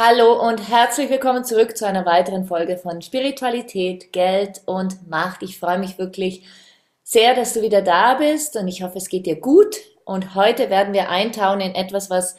Hallo 0.00 0.40
und 0.40 0.68
herzlich 0.68 1.10
willkommen 1.10 1.44
zurück 1.44 1.76
zu 1.76 1.84
einer 1.84 2.06
weiteren 2.06 2.44
Folge 2.44 2.78
von 2.78 3.02
Spiritualität, 3.02 4.12
Geld 4.12 4.60
und 4.64 5.10
Macht. 5.10 5.42
Ich 5.42 5.58
freue 5.58 5.80
mich 5.80 5.98
wirklich 5.98 6.46
sehr, 7.02 7.34
dass 7.34 7.54
du 7.54 7.62
wieder 7.62 7.82
da 7.82 8.14
bist 8.14 8.54
und 8.54 8.68
ich 8.68 8.84
hoffe, 8.84 8.98
es 8.98 9.08
geht 9.08 9.26
dir 9.26 9.40
gut. 9.40 9.74
Und 10.04 10.36
heute 10.36 10.70
werden 10.70 10.94
wir 10.94 11.10
eintauchen 11.10 11.60
in 11.60 11.74
etwas, 11.74 12.10
was 12.10 12.36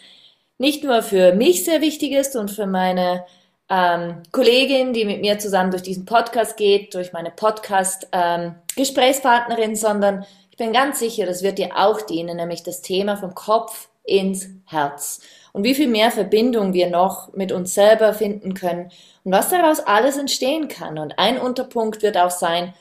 nicht 0.58 0.86
nur 0.86 1.02
für 1.02 1.34
mich 1.34 1.66
sehr 1.66 1.82
wichtig 1.82 2.14
ist 2.14 2.38
und 2.38 2.50
für 2.50 2.66
meine 2.66 3.26
ähm, 3.68 4.24
Kollegin, 4.32 4.94
die 4.94 5.04
mit 5.04 5.20
mir 5.20 5.38
zusammen 5.38 5.72
durch 5.72 5.84
diesen 5.84 6.06
Podcast 6.06 6.56
geht, 6.56 6.94
durch 6.94 7.12
meine 7.12 7.32
Podcast-Gesprächspartnerin, 7.32 9.72
ähm, 9.72 9.76
sondern 9.76 10.26
ich 10.50 10.56
bin 10.56 10.72
ganz 10.72 11.00
sicher, 11.00 11.26
das 11.26 11.44
wird 11.44 11.58
dir 11.58 11.72
auch 11.76 12.02
dienen, 12.04 12.38
nämlich 12.38 12.64
das 12.64 12.82
Thema 12.82 13.18
vom 13.18 13.36
Kopf 13.36 13.90
ins 14.10 14.48
Herz 14.66 15.22
und 15.54 15.64
wie 15.64 15.76
viel 15.76 15.88
mehr 15.88 16.12
Verbindung 16.12 16.74
wir 16.74 16.90
noch 16.90 17.34
mit 17.34 17.52
uns 17.52 17.74
selber 17.74 18.14
finden 18.14 18.54
können 18.54 18.92
und 19.24 19.32
was 19.32 19.50
daraus 19.50 19.80
alles 19.80 20.18
entstehen 20.18 20.68
kann. 20.68 20.98
Und 20.98 21.18
ein 21.18 21.40
Unterpunkt 21.40 22.02
wird 22.02 22.18
auch 22.18 22.32
sein, 22.32 22.74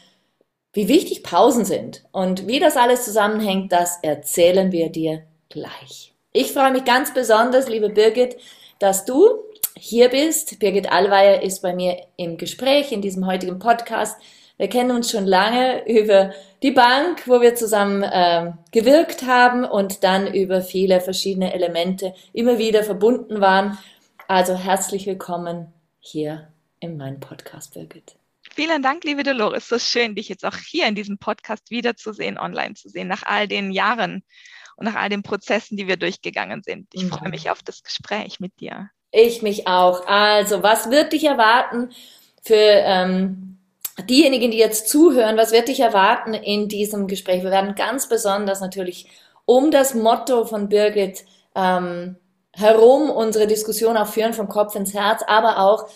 wie 0.73 0.89
wichtig 0.89 1.23
Pausen 1.23 1.65
sind 1.65 2.05
und 2.13 2.47
wie 2.47 2.61
das 2.61 2.77
alles 2.77 3.05
zusammenhängt, 3.05 3.73
das 3.73 3.99
erzählen 4.03 4.71
wir 4.71 4.91
dir 4.91 5.23
gleich. 5.49 6.15
Ich 6.33 6.53
freue 6.53 6.73
mich 6.73 6.85
ganz 6.85 7.15
besonders, 7.15 7.69
liebe 7.69 7.89
Birgit, 7.89 8.37
dass 8.79 9.05
du 9.05 9.43
hier 9.77 10.09
bist. 10.09 10.59
Birgit 10.59 10.93
Allweier 10.93 11.43
ist 11.43 11.63
bei 11.63 11.75
mir 11.75 11.97
im 12.17 12.37
Gespräch 12.37 12.93
in 12.93 13.01
diesem 13.01 13.27
heutigen 13.27 13.59
Podcast. 13.59 14.21
Wir 14.59 14.69
kennen 14.69 14.91
uns 14.91 15.13
schon 15.13 15.25
lange 15.25 15.89
über 15.89 16.35
die 16.65 16.73
Bank, 16.73 17.29
wo 17.29 17.41
wir 17.41 17.55
zusammen 17.55 18.03
äh, 18.03 18.51
gewirkt 18.73 19.23
haben 19.23 19.65
und 19.65 20.03
dann 20.03 20.35
über 20.35 20.63
viele 20.63 21.01
verschiedene 21.01 21.55
Elemente 21.55 22.13
immer 22.33 22.59
wieder 22.59 22.83
verbunden 22.83 23.41
waren. 23.41 23.79
Also 24.27 24.57
herzlich 24.57 25.07
willkommen 25.07 25.73
hier 26.01 26.49
in 26.81 26.97
meinem 26.97 27.21
Podcast, 27.21 27.75
Birgit. 27.75 28.17
Vielen 28.53 28.83
Dank, 28.83 29.05
liebe 29.05 29.23
Dolores. 29.23 29.69
So 29.69 29.79
schön, 29.79 30.17
dich 30.17 30.29
jetzt 30.29 30.45
auch 30.45 30.57
hier 30.57 30.89
in 30.89 30.97
diesem 30.97 31.19
Podcast 31.19 31.71
wiederzusehen, 31.71 32.37
online 32.37 32.75
zu 32.75 32.89
sehen, 32.89 33.07
nach 33.07 33.23
all 33.23 33.47
den 33.47 33.71
Jahren 33.71 34.25
und 34.75 34.87
nach 34.87 34.97
all 34.97 35.09
den 35.09 35.23
Prozessen, 35.23 35.77
die 35.77 35.87
wir 35.87 35.97
durchgegangen 35.97 36.65
sind. 36.65 36.89
Ich 36.95 37.05
mhm. 37.05 37.11
freue 37.11 37.31
mich 37.31 37.49
auf 37.49 37.63
das 37.63 37.85
Gespräch 37.85 38.41
mit 38.41 38.59
dir. 38.59 38.91
Ich 39.13 39.41
mich 39.41 39.69
auch. 39.69 40.05
Also, 40.09 40.65
was 40.65 40.91
wird 40.91 41.13
dich 41.13 41.25
erwarten 41.25 41.91
für 42.43 42.55
ähm, 42.57 43.58
diejenigen, 44.03 44.51
die 44.51 44.59
jetzt 44.59 44.89
zuhören, 44.89 45.37
was 45.37 45.53
wird 45.53 45.69
dich 45.69 45.81
erwarten 45.81 46.35
in 46.35 46.69
diesem 46.69 47.07
Gespräch? 47.07 47.43
Wir 47.43 47.51
werden 47.51 47.75
ganz 47.75 48.09
besonders 48.09 48.61
natürlich 48.61 49.09
um 49.45 49.71
das 49.71 49.95
Motto 49.95 50.45
von 50.45 50.69
Birgit 50.69 51.25
ähm, 51.55 52.17
herum 52.53 53.11
unsere 53.11 53.47
Diskussion 53.47 53.97
auch 53.97 54.09
führen, 54.09 54.35
vom 54.35 54.49
Kopf 54.49 54.75
ins 54.75 54.95
Herz, 54.95 55.23
aber 55.27 55.61
auch 55.61 55.89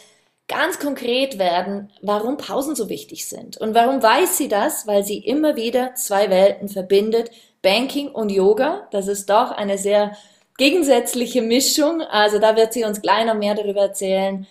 ganz 0.49 0.79
konkret 0.79 1.39
werden, 1.39 1.91
warum 2.03 2.37
Pausen 2.37 2.75
so 2.75 2.89
wichtig 2.89 3.27
sind. 3.27 3.57
Und 3.57 3.75
warum 3.75 4.03
weiß 4.03 4.37
sie 4.37 4.49
das? 4.49 4.87
Weil 4.87 5.05
sie 5.05 5.19
immer 5.19 5.57
wieder 5.57 5.95
zwei 5.95 6.31
Welten 6.31 6.69
verbindet, 6.69 7.31
Banking 7.63 8.09
und 8.09 8.31
Yoga. 8.31 8.89
Das 8.91 9.09
ist 9.09 9.31
doch 9.31 9.51
eine 9.51 9.79
sehr 9.79 10.17
gegensätzliche 10.59 11.43
Mischung. 11.43 12.03
Also 12.03 12.39
da 12.39 12.57
wird 12.57 12.73
sie 12.73 12.85
uns 12.85 13.01
gleich 13.01 13.25
noch 13.25 13.35
mehr 13.35 13.55
darüber 13.55 13.83
erzählen, 13.83 14.47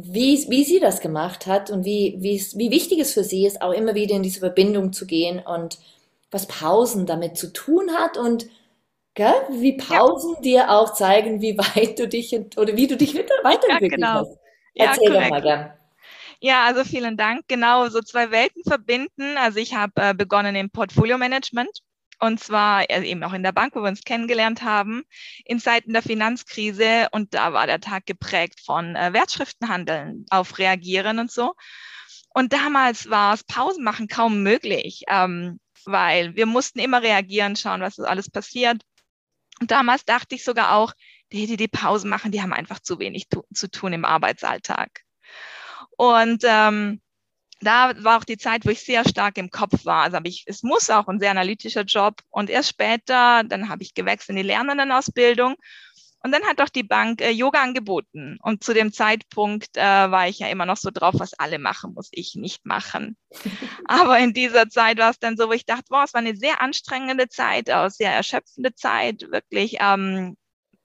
wie, 0.00 0.46
wie 0.48 0.62
sie 0.62 0.78
das 0.78 1.00
gemacht 1.00 1.46
hat 1.48 1.70
und 1.70 1.84
wie, 1.84 2.14
wie, 2.20 2.40
wie 2.54 2.70
wichtig 2.70 3.00
es 3.00 3.14
für 3.14 3.24
sie 3.24 3.44
ist, 3.44 3.60
auch 3.60 3.72
immer 3.72 3.96
wieder 3.96 4.14
in 4.14 4.22
diese 4.22 4.38
Verbindung 4.38 4.92
zu 4.92 5.06
gehen 5.06 5.40
und 5.40 5.78
was 6.30 6.46
Pausen 6.46 7.04
damit 7.04 7.36
zu 7.36 7.52
tun 7.52 7.90
hat 7.92 8.16
und 8.16 8.46
gell, 9.14 9.34
wie 9.50 9.76
Pausen 9.76 10.34
ja. 10.36 10.40
dir 10.40 10.70
auch 10.70 10.94
zeigen, 10.94 11.40
wie 11.40 11.58
weit 11.58 11.98
du 11.98 12.06
dich 12.06 12.32
oder 12.56 12.76
wie 12.76 12.86
du 12.86 12.96
dich 12.96 13.12
weiterentwickelt 13.42 14.00
ja, 14.00 14.20
genau. 14.20 14.20
hast. 14.20 14.38
Erzähl 14.76 15.12
ja, 15.12 15.20
doch 15.20 15.30
mal 15.30 15.42
gern. 15.42 15.72
Ja, 16.38 16.64
also 16.66 16.84
vielen 16.84 17.16
Dank. 17.16 17.42
Genau, 17.48 17.88
so 17.88 18.00
zwei 18.00 18.30
Welten 18.30 18.62
verbinden. 18.62 19.36
Also 19.36 19.58
ich 19.58 19.74
habe 19.74 19.94
äh, 19.96 20.14
begonnen 20.14 20.54
im 20.54 20.70
Portfolio 20.70 21.18
Management 21.18 21.80
und 22.20 22.40
zwar 22.40 22.88
äh, 22.90 23.02
eben 23.04 23.22
auch 23.22 23.32
in 23.32 23.42
der 23.42 23.52
Bank, 23.52 23.74
wo 23.74 23.82
wir 23.82 23.88
uns 23.88 24.02
kennengelernt 24.02 24.62
haben, 24.62 25.04
in 25.44 25.60
Zeiten 25.60 25.92
der 25.92 26.02
Finanzkrise. 26.02 27.08
Und 27.12 27.34
da 27.34 27.52
war 27.52 27.66
der 27.66 27.80
Tag 27.80 28.06
geprägt 28.06 28.60
von 28.64 28.96
äh, 28.96 29.12
Wertschriftenhandeln 29.12 30.26
auf 30.30 30.58
Reagieren 30.58 31.18
und 31.18 31.30
so. 31.30 31.54
Und 32.34 32.52
damals 32.52 33.08
war 33.10 33.34
es 33.34 33.44
Pausen 33.44 33.84
machen 33.84 34.08
kaum 34.08 34.42
möglich, 34.42 35.02
ähm, 35.08 35.60
weil 35.84 36.36
wir 36.36 36.46
mussten 36.46 36.78
immer 36.78 37.02
reagieren, 37.02 37.56
schauen, 37.56 37.80
was 37.80 37.98
alles 37.98 38.30
passiert. 38.30 38.82
Und 39.60 39.70
damals 39.70 40.04
dachte 40.04 40.34
ich 40.34 40.44
sogar 40.44 40.74
auch, 40.74 40.92
die, 41.32 41.46
die 41.46 41.56
die 41.56 41.68
Pausen 41.68 42.08
machen, 42.08 42.32
die 42.32 42.42
haben 42.42 42.52
einfach 42.52 42.80
zu 42.80 42.98
wenig 42.98 43.28
tu 43.28 43.42
zu 43.52 43.70
tun 43.70 43.92
im 43.92 44.04
Arbeitsalltag. 44.04 45.02
Und 45.96 46.44
ähm, 46.46 47.00
da 47.60 47.92
war 48.02 48.18
auch 48.18 48.24
die 48.24 48.38
Zeit, 48.38 48.64
wo 48.64 48.70
ich 48.70 48.84
sehr 48.84 49.08
stark 49.08 49.36
im 49.38 49.50
Kopf 49.50 49.84
war. 49.84 50.04
Also 50.04 50.16
habe 50.16 50.28
ich, 50.28 50.44
es 50.46 50.62
muss 50.62 50.90
auch 50.90 51.08
ein 51.08 51.18
sehr 51.18 51.30
analytischer 51.30 51.82
Job. 51.82 52.20
Und 52.30 52.50
erst 52.50 52.70
später, 52.70 53.42
dann 53.44 53.68
habe 53.68 53.82
ich 53.82 53.94
gewechselt 53.94 54.30
in 54.30 54.36
die 54.36 54.48
Lernendenausbildung. 54.48 55.56
Und 56.20 56.32
dann 56.32 56.44
hat 56.44 56.60
auch 56.60 56.68
die 56.68 56.82
Bank 56.82 57.20
äh, 57.20 57.30
Yoga 57.30 57.62
angeboten. 57.62 58.38
Und 58.42 58.64
zu 58.64 58.74
dem 58.74 58.92
Zeitpunkt 58.92 59.76
äh, 59.76 59.80
war 59.82 60.28
ich 60.28 60.40
ja 60.40 60.48
immer 60.48 60.66
noch 60.66 60.76
so 60.76 60.90
drauf, 60.92 61.14
was 61.18 61.34
alle 61.34 61.58
machen, 61.58 61.94
muss 61.94 62.08
ich 62.10 62.34
nicht 62.34 62.66
machen. 62.66 63.16
Aber 63.86 64.18
in 64.18 64.32
dieser 64.32 64.68
Zeit 64.68 64.98
war 64.98 65.10
es 65.10 65.18
dann 65.18 65.36
so, 65.36 65.48
wo 65.48 65.52
ich 65.52 65.64
dachte, 65.64 65.84
boah, 65.88 66.04
es 66.04 66.14
war 66.14 66.20
eine 66.20 66.36
sehr 66.36 66.60
anstrengende 66.60 67.28
Zeit, 67.28 67.70
auch 67.70 67.88
sehr 67.88 68.12
erschöpfende 68.12 68.74
Zeit, 68.74 69.26
wirklich 69.30 69.76
ähm, 69.80 70.36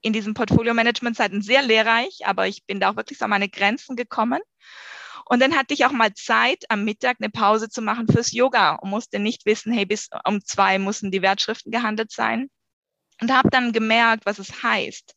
in 0.01 0.13
diesem 0.13 0.33
Portfolio-Management-Zeiten 0.33 1.41
sehr 1.41 1.61
lehrreich, 1.61 2.19
aber 2.25 2.47
ich 2.47 2.65
bin 2.65 2.79
da 2.79 2.91
auch 2.91 2.95
wirklich 2.95 3.17
so 3.17 3.25
an 3.25 3.31
meine 3.31 3.49
Grenzen 3.49 3.95
gekommen. 3.95 4.41
Und 5.25 5.41
dann 5.41 5.55
hatte 5.55 5.73
ich 5.73 5.85
auch 5.85 5.91
mal 5.91 6.13
Zeit, 6.13 6.65
am 6.69 6.83
Mittag 6.83 7.17
eine 7.19 7.29
Pause 7.29 7.69
zu 7.69 7.81
machen 7.81 8.07
fürs 8.07 8.31
Yoga 8.31 8.75
und 8.75 8.89
musste 8.89 9.19
nicht 9.19 9.45
wissen, 9.45 9.73
hey, 9.73 9.85
bis 9.85 10.09
um 10.25 10.43
zwei 10.43 10.79
müssen 10.79 11.11
die 11.11 11.21
Wertschriften 11.21 11.71
gehandelt 11.71 12.11
sein. 12.11 12.49
Und 13.21 13.31
habe 13.31 13.49
dann 13.49 13.71
gemerkt, 13.71 14.25
was 14.25 14.39
es 14.39 14.63
heißt, 14.63 15.15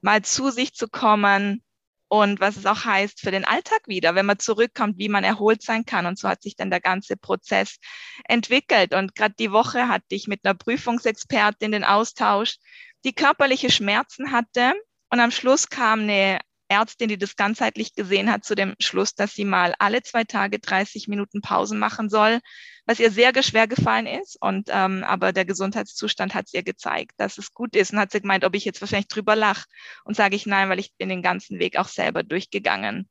mal 0.00 0.22
zu 0.22 0.50
sich 0.50 0.74
zu 0.74 0.88
kommen 0.88 1.62
und 2.08 2.40
was 2.40 2.56
es 2.56 2.66
auch 2.66 2.84
heißt 2.84 3.20
für 3.20 3.30
den 3.30 3.44
Alltag 3.44 3.82
wieder, 3.86 4.14
wenn 4.14 4.26
man 4.26 4.38
zurückkommt, 4.38 4.98
wie 4.98 5.08
man 5.08 5.24
erholt 5.24 5.62
sein 5.62 5.84
kann. 5.84 6.06
Und 6.06 6.18
so 6.18 6.28
hat 6.28 6.42
sich 6.42 6.56
dann 6.56 6.70
der 6.70 6.80
ganze 6.80 7.16
Prozess 7.16 7.78
entwickelt. 8.24 8.94
Und 8.94 9.14
gerade 9.14 9.34
die 9.38 9.50
Woche 9.50 9.88
hatte 9.88 10.06
ich 10.10 10.28
mit 10.28 10.44
einer 10.44 10.54
Prüfungsexpertin 10.54 11.72
den 11.72 11.84
Austausch, 11.84 12.56
die 13.04 13.12
körperliche 13.12 13.70
Schmerzen 13.70 14.30
hatte. 14.32 14.74
Und 15.10 15.20
am 15.20 15.30
Schluss 15.30 15.68
kam 15.68 16.00
eine 16.00 16.38
Ärztin, 16.68 17.08
die 17.08 17.18
das 17.18 17.36
ganzheitlich 17.36 17.94
gesehen 17.94 18.30
hat, 18.30 18.44
zu 18.44 18.54
dem 18.54 18.74
Schluss, 18.80 19.14
dass 19.14 19.34
sie 19.34 19.44
mal 19.44 19.74
alle 19.78 20.02
zwei 20.02 20.24
Tage 20.24 20.58
30 20.58 21.08
Minuten 21.08 21.40
Pausen 21.40 21.78
machen 21.78 22.08
soll, 22.08 22.40
was 22.86 23.00
ihr 23.00 23.10
sehr 23.10 23.32
schwer 23.42 23.66
gefallen 23.66 24.06
ist. 24.06 24.36
Und 24.40 24.68
ähm, 24.70 25.04
aber 25.04 25.32
der 25.32 25.44
Gesundheitszustand 25.44 26.34
hat 26.34 26.46
es 26.46 26.54
ihr 26.54 26.62
gezeigt, 26.62 27.12
dass 27.18 27.38
es 27.38 27.52
gut 27.52 27.76
ist. 27.76 27.92
Und 27.92 27.98
hat 27.98 28.12
sie 28.12 28.20
gemeint, 28.20 28.44
ob 28.44 28.54
ich 28.54 28.64
jetzt 28.64 28.80
wahrscheinlich 28.80 29.08
drüber 29.08 29.36
lache. 29.36 29.66
Und 30.04 30.16
sage 30.16 30.36
ich 30.36 30.46
nein, 30.46 30.68
weil 30.68 30.78
ich 30.78 30.94
bin 30.96 31.08
den 31.08 31.22
ganzen 31.22 31.58
Weg 31.58 31.76
auch 31.78 31.88
selber 31.88 32.22
durchgegangen. 32.22 33.08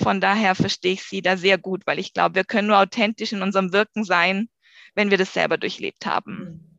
Von 0.00 0.20
daher 0.20 0.54
verstehe 0.54 0.94
ich 0.94 1.02
sie 1.02 1.22
da 1.22 1.36
sehr 1.36 1.58
gut, 1.58 1.82
weil 1.86 1.98
ich 1.98 2.12
glaube, 2.14 2.36
wir 2.36 2.44
können 2.44 2.68
nur 2.68 2.78
authentisch 2.78 3.32
in 3.32 3.42
unserem 3.42 3.72
Wirken 3.72 4.04
sein, 4.04 4.48
wenn 4.94 5.10
wir 5.10 5.18
das 5.18 5.34
selber 5.34 5.58
durchlebt 5.58 6.06
haben. 6.06 6.72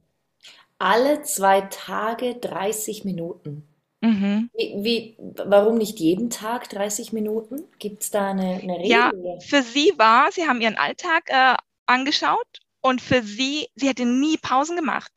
Alle 0.80 1.22
zwei 1.22 1.62
Tage 1.62 2.36
30 2.36 3.06
Minuten. 3.06 3.73
Mhm. 4.04 4.50
Wie, 4.54 4.84
wie, 4.84 5.18
warum 5.46 5.78
nicht 5.78 5.98
jeden 5.98 6.30
Tag 6.30 6.70
30 6.70 7.14
Minuten? 7.14 7.64
Gibt 7.80 8.04
es 8.04 8.12
da 8.12 8.32
eine, 8.32 8.60
eine 8.62 8.78
Regel? 8.78 8.90
Ja, 8.90 9.12
für 9.40 9.62
sie 9.64 9.94
war, 9.96 10.30
sie 10.34 10.46
haben 10.46 10.60
ihren 10.60 10.76
Alltag 10.76 11.24
äh, 11.30 11.56
angeschaut 11.86 12.60
und 12.82 13.02
für 13.02 13.24
sie, 13.24 13.68
sie 13.76 13.88
hätte 13.88 14.06
nie 14.06 14.36
Pausen 14.38 14.76
gemacht. 14.76 15.12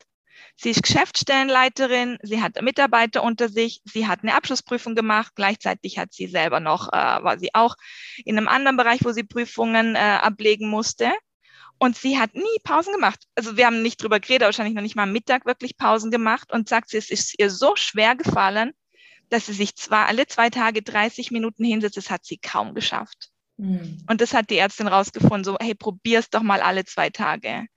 Sie 0.55 0.69
ist 0.69 0.83
Geschäftsstellenleiterin, 0.83 2.17
sie 2.23 2.41
hat 2.41 2.61
Mitarbeiter 2.61 3.23
unter 3.23 3.49
sich, 3.49 3.81
sie 3.83 4.07
hat 4.07 4.23
eine 4.23 4.35
Abschlussprüfung 4.35 4.95
gemacht, 4.95 5.33
gleichzeitig 5.35 5.99
hat 5.99 6.13
sie 6.13 6.27
selber 6.27 6.61
noch, 6.61 6.87
äh, 6.87 6.95
war 6.95 7.37
sie 7.37 7.49
auch 7.53 7.75
in 8.23 8.37
einem 8.37 8.47
anderen 8.47 8.77
Bereich, 8.77 9.03
wo 9.03 9.11
sie 9.11 9.23
Prüfungen 9.23 9.95
äh, 9.95 9.99
ablegen 9.99 10.69
musste. 10.69 11.11
Und 11.79 11.95
sie 11.95 12.17
hat 12.17 12.33
nie 12.33 12.59
Pausen 12.63 12.93
gemacht. 12.93 13.23
Also 13.35 13.55
wir 13.55 13.65
haben 13.65 13.81
nicht 13.81 14.01
drüber 14.01 14.19
geredet, 14.19 14.45
wahrscheinlich 14.45 14.75
noch 14.75 14.81
nicht 14.81 14.95
mal 14.95 15.03
am 15.03 15.11
Mittag 15.11 15.45
wirklich 15.45 15.77
Pausen 15.77 16.11
gemacht 16.11 16.51
und 16.51 16.67
sagt, 16.67 16.89
sie, 16.89 16.97
es 16.97 17.11
ist 17.11 17.39
ihr 17.39 17.49
so 17.49 17.75
schwer 17.75 18.15
gefallen, 18.15 18.73
dass 19.29 19.45
sie 19.45 19.53
sich 19.53 19.75
zwar 19.75 20.07
alle 20.07 20.25
zwei 20.27 20.49
Tage 20.49 20.81
30 20.81 21.31
Minuten 21.31 21.63
hinsetzt, 21.63 21.97
das 21.97 22.09
hat 22.09 22.25
sie 22.25 22.37
kaum 22.37 22.73
geschafft. 22.73 23.29
Mhm. 23.57 24.03
Und 24.09 24.21
das 24.21 24.33
hat 24.33 24.49
die 24.49 24.57
Ärztin 24.57 24.87
rausgefunden, 24.87 25.43
so, 25.43 25.57
hey, 25.59 25.75
probier's 25.75 26.29
doch 26.29 26.41
mal 26.41 26.61
alle 26.61 26.85
zwei 26.85 27.09
Tage. 27.09 27.67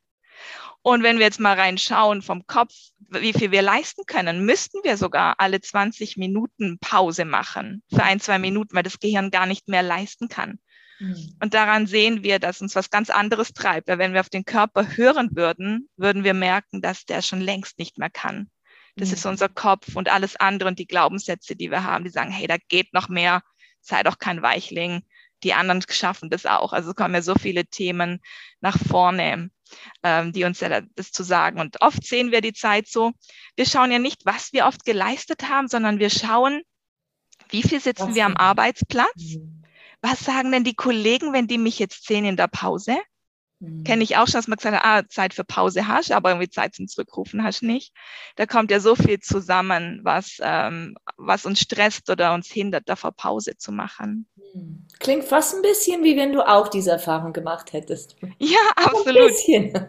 Und 0.82 1.03
wenn 1.03 1.19
wir 1.19 1.26
jetzt 1.26 1.41
mal 1.41 1.58
reinschauen 1.58 2.23
vom 2.23 2.46
Kopf, 2.46 2.73
wie 3.11 3.35
viel 3.35 3.50
wir 3.50 3.61
leisten 3.61 4.06
können, 4.06 4.46
müssten 4.46 4.79
wir 4.82 4.96
sogar 4.96 5.35
alle 5.38 5.61
20 5.61 6.17
Minuten 6.17 6.79
Pause 6.79 7.26
machen 7.26 7.82
für 7.93 8.03
ein, 8.03 8.20
zwei 8.20 8.38
Minuten, 8.38 8.75
weil 8.75 8.82
das 8.82 8.99
Gehirn 8.99 9.31
gar 9.31 9.44
nicht 9.44 9.69
mehr 9.69 9.82
leisten 9.82 10.29
kann. 10.29 10.58
Mhm. 11.00 11.37
Und 11.43 11.55
daran 11.55 11.87
sehen 11.87 12.23
wir, 12.23 12.38
dass 12.38 12.61
uns 12.61 12.76
was 12.76 12.91
ganz 12.91 13.11
anderes 13.11 13.52
treibt. 13.52 13.88
Weil 13.88 13.99
wenn 13.99 14.12
wir 14.12 14.20
auf 14.20 14.29
den 14.29 14.44
Körper 14.44 14.97
hören 14.97 15.31
würden, 15.35 15.88
würden 15.97 16.23
wir 16.25 16.35
merken, 16.35 16.82
dass 16.82 17.05
der 17.05 17.23
schon 17.23 17.41
längst 17.41 17.79
nicht 17.79 17.99
mehr 17.99 18.11
kann. 18.11 18.50
Das 18.97 19.08
mhm. 19.08 19.14
ist 19.14 19.26
unser 19.26 19.49
Kopf 19.49 19.97
und 19.97 20.08
alles 20.11 20.37
andere 20.37 20.69
und 20.69 20.79
die 20.79 20.87
Glaubenssätze, 20.87 21.56
die 21.56 21.70
wir 21.70 21.85
haben, 21.85 22.05
die 22.05 22.11
sagen, 22.11 22.31
hey, 22.31 22.47
da 22.47 22.56
geht 22.69 22.93
noch 22.93 23.08
mehr, 23.08 23.43
sei 23.81 24.02
doch 24.02 24.19
kein 24.19 24.43
Weichling. 24.43 25.02
Die 25.43 25.55
anderen 25.55 25.82
schaffen 25.88 26.29
das 26.29 26.44
auch. 26.44 26.75
Also 26.75 26.93
kommen 26.93 27.14
ja 27.14 27.23
so 27.23 27.35
viele 27.35 27.64
Themen 27.64 28.20
nach 28.61 28.79
vorne, 28.79 29.50
ähm, 30.03 30.32
die 30.32 30.44
uns 30.44 30.61
ja 30.61 30.82
das 30.94 31.12
zu 31.12 31.23
sagen. 31.23 31.61
Und 31.61 31.81
oft 31.81 32.05
sehen 32.05 32.31
wir 32.31 32.43
die 32.43 32.53
Zeit 32.53 32.88
so, 32.88 33.12
wir 33.56 33.64
schauen 33.64 33.91
ja 33.91 33.99
nicht, 33.99 34.26
was 34.26 34.53
wir 34.53 34.67
oft 34.67 34.85
geleistet 34.85 35.49
haben, 35.49 35.69
sondern 35.69 35.99
wir 35.99 36.11
schauen, 36.11 36.61
wie 37.49 37.62
viel 37.62 37.81
sitzen 37.81 38.14
wir 38.14 38.26
am 38.26 38.37
Arbeitsplatz? 38.37 39.38
Was 40.02 40.20
sagen 40.20 40.52
denn 40.52 40.64
die 40.64 40.75
Kollegen, 40.75 41.32
wenn 41.32 41.47
die 41.47 41.58
mich 41.58 41.79
jetzt 41.79 42.06
sehen 42.06 42.25
in 42.25 42.37
der 42.37 42.49
Pause? 42.49 42.97
Mhm. 43.61 43.85
Kenne 43.85 44.02
ich 44.02 44.17
auch 44.17 44.26
schon, 44.26 44.38
dass 44.38 44.49
man 44.49 44.56
gesagt 44.56 44.76
hat, 44.76 44.85
ah, 44.85 45.08
Zeit 45.08 45.35
für 45.35 45.44
Pause 45.44 45.87
hast, 45.87 46.11
aber 46.12 46.31
irgendwie 46.31 46.49
Zeit 46.49 46.75
zum 46.75 46.88
Zurückrufen 46.88 47.44
hast 47.44 47.62
nicht. 47.62 47.93
Da 48.37 48.47
kommt 48.47 48.70
ja 48.70 48.81
so 48.81 48.97
viel 48.97 49.20
zusammen, 49.20 50.00
was, 50.02 50.38
ähm, 50.41 50.97
was 51.19 51.44
uns 51.44 51.61
stresst 51.61 52.08
oder 52.08 52.32
uns 52.32 52.49
hindert, 52.49 52.88
davor 52.88 53.12
Pause 53.12 53.56
zu 53.58 53.70
machen. 53.70 54.26
Mhm. 54.55 54.87
Klingt 54.99 55.25
fast 55.25 55.55
ein 55.55 55.62
bisschen 55.62 56.03
wie 56.03 56.17
wenn 56.17 56.32
du 56.32 56.46
auch 56.46 56.69
diese 56.69 56.93
Erfahrung 56.93 57.32
gemacht 57.32 57.73
hättest. 57.73 58.17
Ja, 58.38 58.58
absolut. 58.76 59.23
Ein 59.23 59.29
bisschen. 59.29 59.88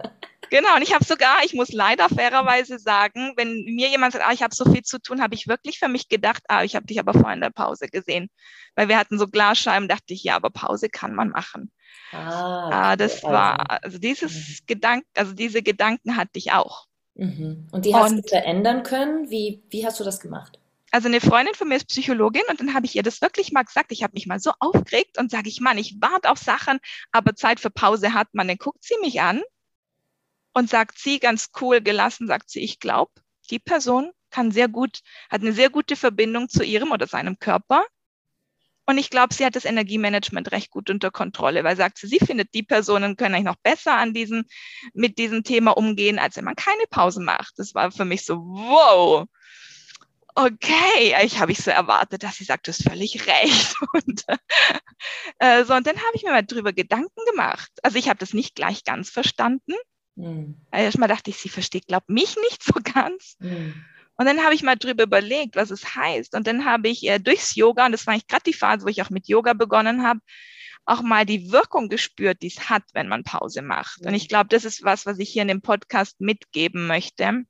Genau, 0.52 0.76
und 0.76 0.82
ich 0.82 0.94
habe 0.94 1.06
sogar, 1.06 1.46
ich 1.46 1.54
muss 1.54 1.72
leider 1.72 2.10
fairerweise 2.10 2.78
sagen, 2.78 3.32
wenn 3.38 3.64
mir 3.64 3.88
jemand 3.88 4.12
sagt, 4.12 4.28
ah, 4.28 4.34
ich 4.34 4.44
habe 4.44 4.54
so 4.54 4.66
viel 4.66 4.82
zu 4.82 5.00
tun, 5.00 5.22
habe 5.22 5.34
ich 5.34 5.48
wirklich 5.48 5.80
für 5.80 5.88
mich 5.88 6.10
gedacht, 6.10 6.44
ah, 6.50 6.66
ich 6.66 6.76
habe 6.76 6.86
dich 6.86 7.00
aber 7.00 7.14
vorhin 7.14 7.36
in 7.36 7.42
der 7.42 7.52
Pause 7.52 7.88
gesehen. 7.88 8.30
Weil 8.76 8.90
wir 8.90 9.00
hatten 9.00 9.18
so 9.18 9.28
Glasscheiben, 9.28 9.88
dachte 9.88 10.14
ich, 10.14 10.26
ja, 10.26 10.36
aber 10.36 10.50
Pause 10.50 10.90
kann 10.90 11.16
man 11.16 11.30
machen. 11.30 11.72
Ah, 12.12 12.66
okay. 12.68 12.76
ah 12.76 12.96
das 12.98 13.14
also. 13.16 13.28
war, 13.30 13.82
also 13.82 13.98
dieses 13.98 14.34
mhm. 14.34 14.66
Gedanken, 14.68 15.08
also 15.16 15.34
diese 15.34 15.62
Gedanken 15.64 16.18
hatte 16.18 16.32
ich 16.34 16.52
auch. 16.52 16.86
Mhm. 17.16 17.70
Und 17.72 17.86
die 17.86 17.96
hast 17.96 18.12
und, 18.12 18.26
du 18.26 18.28
verändern 18.28 18.84
können? 18.84 19.30
Wie, 19.30 19.64
wie 19.70 19.86
hast 19.86 20.02
du 20.02 20.04
das 20.04 20.20
gemacht? 20.20 20.60
Also 20.92 21.08
eine 21.08 21.22
Freundin 21.22 21.56
von 21.56 21.70
mir 21.70 21.78
ist 21.78 21.88
Psychologin 21.88 22.44
und 22.50 22.60
dann 22.60 22.74
habe 22.74 22.86
ich 22.86 22.98
ihr 22.98 23.04
das 23.04 23.22
wirklich 23.22 23.54
mal 23.54 23.64
gesagt. 23.64 23.94
Ich 23.94 24.04
habe 24.04 24.16
mich 24.16 24.28
mal 24.28 24.42
so 24.42 24.52
aufgeregt 24.60 25.18
und 25.18 25.32
sage 25.32 25.48
ich, 25.48 25.62
Mann, 25.62 25.78
ich 25.78 25.96
warte 26.02 26.30
auf 26.30 26.40
Sachen, 26.40 26.80
aber 27.14 27.36
Zeit 27.36 27.62
für 27.62 27.70
Pause 27.70 28.14
hat 28.14 28.28
man. 28.34 28.50
Dann 28.50 28.58
guckt 28.58 28.84
sie 28.84 28.98
mich 29.02 29.22
an 29.22 29.42
und 30.54 30.70
sagt 30.70 31.00
sie 31.00 31.20
ganz 31.20 31.50
cool 31.62 31.82
gelassen, 31.82 32.28
sagt 32.28 32.50
sie, 32.50 32.62
ich 32.62 32.80
glaube, 32.80 33.12
die 33.50 33.60
Person 33.60 34.12
kann 34.30 34.52
sehr 34.52 34.68
gut, 34.68 35.00
hat 35.30 35.42
eine 35.42 35.54
sehr 35.54 35.70
gute 35.70 35.96
Verbindung 35.96 36.50
zu 36.50 36.64
ihrem 36.64 36.92
oder 36.92 37.08
seinem 37.08 37.38
Körper. 37.40 37.86
Und 38.86 38.98
ich 38.98 39.10
glaube, 39.10 39.34
sie 39.34 39.46
hat 39.46 39.56
das 39.56 39.66
Energiemanagement 39.66 40.52
recht 40.52 40.72
gut 40.72 40.90
unter 40.90 41.12
Kontrolle, 41.12 41.64
weil 41.64 41.78
sagt 41.78 41.98
sie, 41.98 42.08
sie 42.08 42.20
findet, 42.20 42.54
die 42.54 42.64
Personen 42.64 43.16
können 43.16 43.36
eigentlich 43.36 43.46
noch 43.46 43.62
besser 43.62 43.96
an 43.96 44.14
diesem, 44.14 44.46
mit 44.94 45.18
diesem 45.18 45.44
Thema 45.44 45.72
umgehen, 45.78 46.20
als 46.20 46.36
wenn 46.36 46.46
man 46.46 46.56
keine 46.56 46.84
Pause 46.90 47.22
macht. 47.22 47.54
Das 47.58 47.76
war 47.76 47.92
für 47.92 48.06
mich 48.06 48.26
so, 48.26 48.38
wow. 48.38 49.28
Okay, 50.34 51.16
ich 51.24 51.40
habe 51.40 51.52
ich 51.52 51.60
so 51.60 51.72
erwartet, 51.72 52.24
dass 52.24 52.38
sie 52.38 52.46
sagt, 52.46 52.68
du 52.68 52.72
hast 52.72 52.84
völlig 52.84 53.28
recht. 53.28 53.76
Und, 53.94 54.24
äh, 55.40 55.64
so, 55.66 55.74
und 55.74 55.86
dann 55.88 55.98
habe 55.98 56.16
ich 56.16 56.24
mir 56.24 56.32
mal 56.32 56.46
drüber 56.46 56.74
Gedanken 56.74 57.20
gemacht. 57.30 57.72
Also 57.84 57.98
ich 57.98 58.08
habe 58.08 58.20
das 58.20 58.34
nicht 58.34 58.56
gleich 58.56 58.84
ganz 58.84 59.10
verstanden, 59.10 59.74
Mhm. 60.22 60.56
Erstmal 60.72 61.10
dachte 61.10 61.32
ich, 61.32 61.38
sie 61.38 61.50
versteht, 61.50 61.88
glaubt 61.88 62.10
mich 62.10 62.36
nicht 62.38 62.64
so 62.64 62.74
ganz. 62.94 63.36
Mhm. 63.40 63.84
Und 64.18 64.26
dann 64.26 64.44
habe 64.44 64.54
ich 64.54 64.62
mal 64.62 64.76
drüber 64.76 65.04
überlegt, 65.04 65.56
was 65.56 65.72
es 65.72 65.96
heißt. 65.96 66.36
Und 66.36 66.46
dann 66.46 66.66
habe 66.66 66.90
ich 66.90 67.08
äh, 67.08 67.20
durchs 67.20 67.56
Yoga, 67.56 67.88
und 67.88 67.92
das 67.92 68.06
war 68.06 68.14
eigentlich 68.14 68.28
gerade 68.28 68.44
die 68.46 68.54
Phase, 68.54 68.86
wo 68.86 68.90
ich 68.90 69.02
auch 69.02 69.10
mit 69.10 69.28
Yoga 69.28 69.54
begonnen 69.54 70.04
habe, 70.04 70.20
auch 70.86 71.02
mal 71.02 71.26
die 71.26 71.52
Wirkung 71.52 71.90
gespürt, 71.90 72.42
die 72.42 72.48
es 72.48 72.70
hat, 72.70 72.84
wenn 72.94 73.08
man 73.08 73.24
Pause 73.24 73.62
macht. 73.62 74.02
Mhm. 74.02 74.10
Und 74.10 74.14
ich 74.14 74.28
glaube, 74.28 74.50
das 74.50 74.64
ist 74.64 74.84
was, 74.84 75.06
was 75.06 75.18
ich 75.18 75.30
hier 75.30 75.42
in 75.42 75.48
dem 75.48 75.62
Podcast 75.62 76.22
mitgeben 76.22 76.86
möchte. 76.86 77.44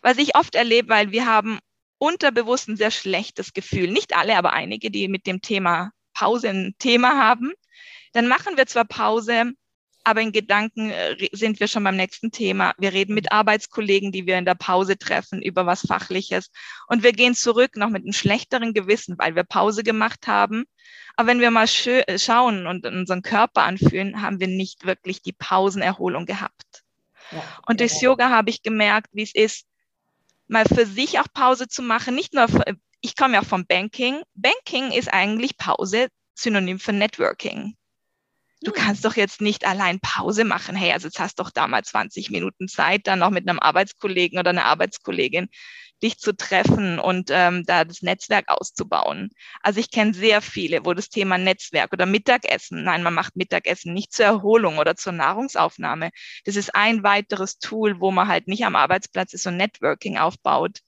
Was 0.00 0.16
ich 0.16 0.36
oft 0.36 0.54
erlebe, 0.54 0.88
weil 0.88 1.10
wir 1.10 1.26
haben 1.26 1.58
unterbewusst 1.98 2.68
ein 2.68 2.76
sehr 2.76 2.90
schlechtes 2.90 3.52
Gefühl. 3.52 3.90
Nicht 3.90 4.16
alle, 4.16 4.36
aber 4.36 4.54
einige, 4.54 4.90
die 4.90 5.08
mit 5.08 5.26
dem 5.26 5.42
Thema 5.42 5.90
Pause 6.14 6.48
ein 6.48 6.74
Thema 6.78 7.18
haben. 7.18 7.52
Dann 8.12 8.26
machen 8.26 8.56
wir 8.56 8.66
zwar 8.66 8.86
Pause, 8.86 9.52
aber 10.08 10.22
in 10.22 10.32
Gedanken 10.32 10.90
äh, 10.90 11.28
sind 11.32 11.60
wir 11.60 11.68
schon 11.68 11.84
beim 11.84 11.96
nächsten 11.96 12.30
Thema. 12.30 12.72
Wir 12.78 12.94
reden 12.94 13.14
mit 13.14 13.30
Arbeitskollegen, 13.30 14.10
die 14.10 14.26
wir 14.26 14.38
in 14.38 14.46
der 14.46 14.54
Pause 14.54 14.96
treffen, 14.96 15.42
über 15.42 15.66
was 15.66 15.82
Fachliches. 15.82 16.50
Und 16.86 17.02
wir 17.02 17.12
gehen 17.12 17.34
zurück 17.34 17.76
noch 17.76 17.90
mit 17.90 18.04
einem 18.04 18.14
schlechteren 18.14 18.72
Gewissen, 18.72 19.18
weil 19.18 19.34
wir 19.34 19.44
Pause 19.44 19.82
gemacht 19.82 20.26
haben. 20.26 20.64
Aber 21.16 21.28
wenn 21.28 21.40
wir 21.40 21.50
mal 21.50 21.68
schauen 21.68 22.66
und 22.66 22.86
unseren 22.86 23.20
Körper 23.22 23.64
anfühlen, 23.64 24.22
haben 24.22 24.40
wir 24.40 24.46
nicht 24.46 24.86
wirklich 24.86 25.20
die 25.20 25.34
Pausenerholung 25.34 26.24
gehabt. 26.24 26.84
Ja, 27.30 27.42
und 27.66 27.80
durchs 27.80 28.00
ja. 28.00 28.08
Yoga 28.08 28.30
habe 28.30 28.48
ich 28.48 28.62
gemerkt, 28.62 29.08
wie 29.12 29.24
es 29.24 29.34
ist, 29.34 29.66
mal 30.46 30.64
für 30.64 30.86
sich 30.86 31.18
auch 31.18 31.26
Pause 31.34 31.68
zu 31.68 31.82
machen. 31.82 32.14
Nicht 32.14 32.32
nur, 32.32 32.48
für, 32.48 32.64
ich 33.02 33.14
komme 33.14 33.34
ja 33.34 33.42
vom 33.42 33.66
Banking. 33.66 34.22
Banking 34.34 34.90
ist 34.92 35.12
eigentlich 35.12 35.58
Pause, 35.58 36.08
Synonym 36.34 36.78
für 36.78 36.92
Networking. 36.92 37.76
Du 38.62 38.72
kannst 38.72 39.04
doch 39.04 39.14
jetzt 39.14 39.40
nicht 39.40 39.66
allein 39.66 40.00
Pause 40.00 40.44
machen. 40.44 40.74
Hey, 40.74 40.92
also 40.92 41.06
jetzt 41.06 41.20
hast 41.20 41.38
doch 41.38 41.50
da 41.50 41.68
mal 41.68 41.84
20 41.84 42.30
Minuten 42.30 42.66
Zeit, 42.66 43.06
dann 43.06 43.20
noch 43.20 43.30
mit 43.30 43.48
einem 43.48 43.60
Arbeitskollegen 43.60 44.38
oder 44.38 44.50
einer 44.50 44.64
Arbeitskollegin 44.64 45.48
dich 46.02 46.18
zu 46.18 46.32
treffen 46.32 46.98
und 46.98 47.30
ähm, 47.32 47.64
da 47.66 47.84
das 47.84 48.02
Netzwerk 48.02 48.48
auszubauen. 48.48 49.30
Also 49.62 49.80
ich 49.80 49.90
kenne 49.90 50.14
sehr 50.14 50.40
viele, 50.40 50.84
wo 50.84 50.94
das 50.94 51.08
Thema 51.08 51.38
Netzwerk 51.38 51.92
oder 51.92 52.06
Mittagessen, 52.06 52.84
nein, 52.84 53.02
man 53.02 53.14
macht 53.14 53.36
Mittagessen 53.36 53.94
nicht 53.94 54.12
zur 54.12 54.26
Erholung 54.26 54.78
oder 54.78 54.96
zur 54.96 55.12
Nahrungsaufnahme. 55.12 56.10
Das 56.44 56.56
ist 56.56 56.74
ein 56.74 57.02
weiteres 57.02 57.58
Tool, 57.58 58.00
wo 58.00 58.10
man 58.10 58.28
halt 58.28 58.48
nicht 58.48 58.64
am 58.64 58.76
Arbeitsplatz 58.76 59.32
ist 59.32 59.46
und 59.46 59.56
Networking 59.56 60.18
aufbaut. 60.18 60.78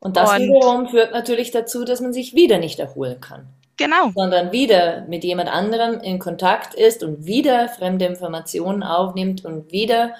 Und 0.00 0.16
das 0.16 0.30
und, 0.30 0.42
wiederum 0.42 0.88
führt 0.88 1.12
natürlich 1.12 1.50
dazu, 1.50 1.84
dass 1.84 2.00
man 2.00 2.12
sich 2.12 2.34
wieder 2.34 2.58
nicht 2.58 2.78
erholen 2.78 3.20
kann. 3.20 3.57
Genau. 3.78 4.12
Sondern 4.14 4.52
wieder 4.52 5.06
mit 5.08 5.24
jemand 5.24 5.48
anderem 5.48 6.00
in 6.00 6.18
Kontakt 6.18 6.74
ist 6.74 7.02
und 7.02 7.24
wieder 7.24 7.68
fremde 7.68 8.04
Informationen 8.04 8.82
aufnimmt 8.82 9.44
und 9.44 9.72
wieder 9.72 10.14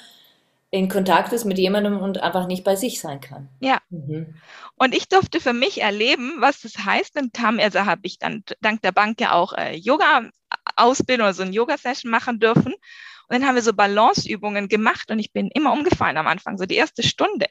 in 0.71 0.89
Kontakt 0.89 1.33
ist 1.33 1.45
mit 1.45 1.59
jemandem 1.59 1.99
und 1.99 2.23
einfach 2.23 2.47
nicht 2.47 2.63
bei 2.63 2.77
sich 2.77 3.01
sein 3.01 3.21
kann. 3.21 3.49
Ja. 3.61 3.79
Mhm. 3.91 4.35
Und 4.77 4.95
ich 4.95 5.09
durfte 5.09 5.41
für 5.41 5.53
mich 5.53 5.81
erleben, 5.81 6.37
was 6.39 6.61
das 6.61 6.85
heißt. 6.85 7.17
Dann 7.17 7.33
kam, 7.33 7.59
also 7.59 7.85
habe 7.85 8.03
ich 8.05 8.19
dann 8.19 8.45
dank 8.61 8.83
der 8.83 8.93
Bank 8.93 9.21
ja 9.21 9.33
auch 9.33 9.55
äh, 9.55 9.75
Yoga-Ausbildung 9.75 11.27
oder 11.27 11.35
so 11.35 11.43
ein 11.43 11.53
Yoga-Session 11.53 12.11
machen 12.11 12.39
dürfen. 12.39 12.75
Und 12.75 13.35
dann 13.35 13.47
haben 13.47 13.57
wir 13.57 13.63
so 13.63 13.73
Balanceübungen 13.73 14.69
gemacht 14.69 15.11
und 15.11 15.19
ich 15.19 15.33
bin 15.33 15.51
immer 15.53 15.73
umgefallen 15.73 16.17
am 16.17 16.27
Anfang, 16.27 16.59
so 16.59 16.65
die 16.65 16.77
erste 16.77 17.03
Stunde 17.03 17.47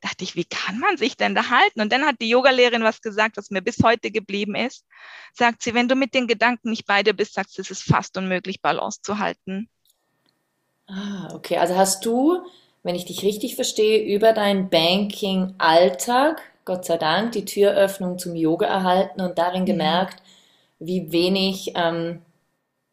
dachte 0.00 0.24
ich, 0.24 0.34
wie 0.34 0.44
kann 0.44 0.78
man 0.78 0.96
sich 0.96 1.16
denn 1.16 1.34
da 1.34 1.50
halten? 1.50 1.80
Und 1.80 1.92
dann 1.92 2.04
hat 2.04 2.16
die 2.20 2.28
Yogalehrerin 2.28 2.82
was 2.82 3.00
gesagt, 3.00 3.36
was 3.36 3.50
mir 3.50 3.62
bis 3.62 3.82
heute 3.82 4.10
geblieben 4.10 4.54
ist. 4.54 4.84
Sagt 5.34 5.62
sie, 5.62 5.74
wenn 5.74 5.88
du 5.88 5.94
mit 5.94 6.14
den 6.14 6.26
Gedanken 6.26 6.70
nicht 6.70 6.86
bei 6.86 7.02
dir 7.02 7.12
bist, 7.12 7.34
sagst 7.34 7.58
du, 7.58 7.62
es 7.62 7.70
ist 7.70 7.82
fast 7.82 8.16
unmöglich, 8.16 8.62
Balance 8.62 9.00
zu 9.02 9.18
halten. 9.18 9.68
Ah, 10.86 11.28
okay. 11.34 11.58
Also 11.58 11.76
hast 11.76 12.04
du, 12.04 12.44
wenn 12.82 12.94
ich 12.94 13.04
dich 13.04 13.22
richtig 13.22 13.54
verstehe, 13.54 14.02
über 14.14 14.32
deinen 14.32 14.70
Banking-Alltag, 14.70 16.42
Gott 16.64 16.84
sei 16.84 16.96
Dank, 16.96 17.32
die 17.32 17.44
Türöffnung 17.44 18.18
zum 18.18 18.34
Yoga 18.34 18.66
erhalten 18.66 19.20
und 19.20 19.38
darin 19.38 19.62
mhm. 19.62 19.66
gemerkt, 19.66 20.22
wie 20.78 21.12
wenig 21.12 21.72
ähm, 21.74 22.22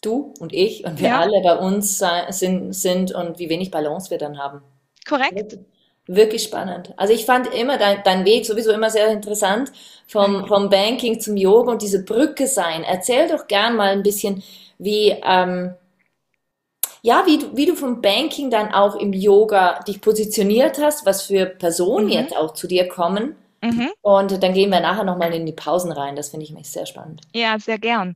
du 0.02 0.34
und 0.40 0.54
ich 0.54 0.86
und 0.86 1.00
wir 1.00 1.10
ja. 1.10 1.20
alle 1.20 1.42
bei 1.42 1.58
uns 1.58 2.04
sind, 2.30 2.74
sind 2.74 3.14
und 3.14 3.40
wie 3.40 3.50
wenig 3.50 3.72
Balance 3.72 4.10
wir 4.10 4.18
dann 4.18 4.38
haben. 4.38 4.62
Korrekt. 5.08 5.58
Wirklich 6.08 6.44
spannend. 6.44 6.94
Also 6.96 7.14
ich 7.14 7.26
fand 7.26 7.54
immer 7.54 7.78
dein, 7.78 8.02
dein 8.04 8.24
Weg 8.26 8.46
sowieso 8.46 8.72
immer 8.72 8.90
sehr 8.90 9.10
interessant 9.10 9.72
vom, 10.08 10.48
vom 10.48 10.70
Banking 10.70 11.20
zum 11.20 11.36
Yoga 11.36 11.74
und 11.74 11.82
diese 11.82 12.04
Brücke 12.04 12.48
sein. 12.48 12.84
Erzähl 12.84 13.28
doch 13.28 13.48
gern 13.48 13.76
mal 13.76 13.90
ein 13.90 14.04
bisschen, 14.04 14.42
wie, 14.78 15.16
ähm, 15.24 15.74
ja, 17.02 17.24
wie 17.26 17.40
du, 17.40 17.58
wie 17.58 17.66
du 17.66 17.76
vom 17.76 18.02
Banking 18.02 18.50
dann 18.50 18.74
auch 18.74 18.96
im 18.96 19.12
Yoga 19.12 19.82
dich 19.86 20.00
positioniert 20.00 20.80
hast, 20.82 21.06
was 21.06 21.24
für 21.24 21.46
Personen 21.46 22.06
mhm. 22.06 22.14
jetzt 22.14 22.36
auch 22.36 22.54
zu 22.54 22.68
dir 22.68 22.88
kommen 22.88 23.36
Mhm. 23.62 23.90
Und 24.02 24.44
dann 24.44 24.54
gehen 24.54 24.70
wir 24.70 24.80
nachher 24.80 25.04
nochmal 25.04 25.34
in 25.34 25.46
die 25.46 25.54
Pausen 25.54 25.92
rein. 25.92 26.16
Das 26.16 26.30
finde 26.30 26.46
ich 26.46 26.52
mich 26.52 26.70
sehr 26.70 26.86
spannend. 26.86 27.22
Ja, 27.34 27.58
sehr 27.60 27.80
gern. 27.80 28.16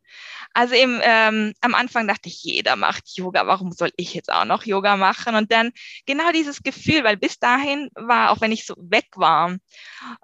Also 0.54 0.76
eben, 0.76 1.00
ähm, 1.02 1.54
am 1.62 1.76
Anfang 1.76 2.08
dachte 2.08 2.28
ich, 2.28 2.44
jeder 2.44 2.76
macht 2.76 3.04
Yoga. 3.16 3.48
Warum 3.48 3.72
soll 3.72 3.92
ich 3.96 4.14
jetzt 4.14 4.32
auch 4.32 4.46
noch 4.46 4.64
Yoga 4.64 4.98
machen? 4.98 5.36
Und 5.36 5.52
dann 5.52 5.72
genau 6.06 6.32
dieses 6.32 6.62
Gefühl, 6.62 7.04
weil 7.04 7.18
bis 7.18 7.40
dahin 7.40 7.90
war, 7.96 8.32
auch 8.32 8.42
wenn 8.42 8.52
ich 8.52 8.66
so 8.66 8.76
weg 8.78 9.08
war, 9.16 9.52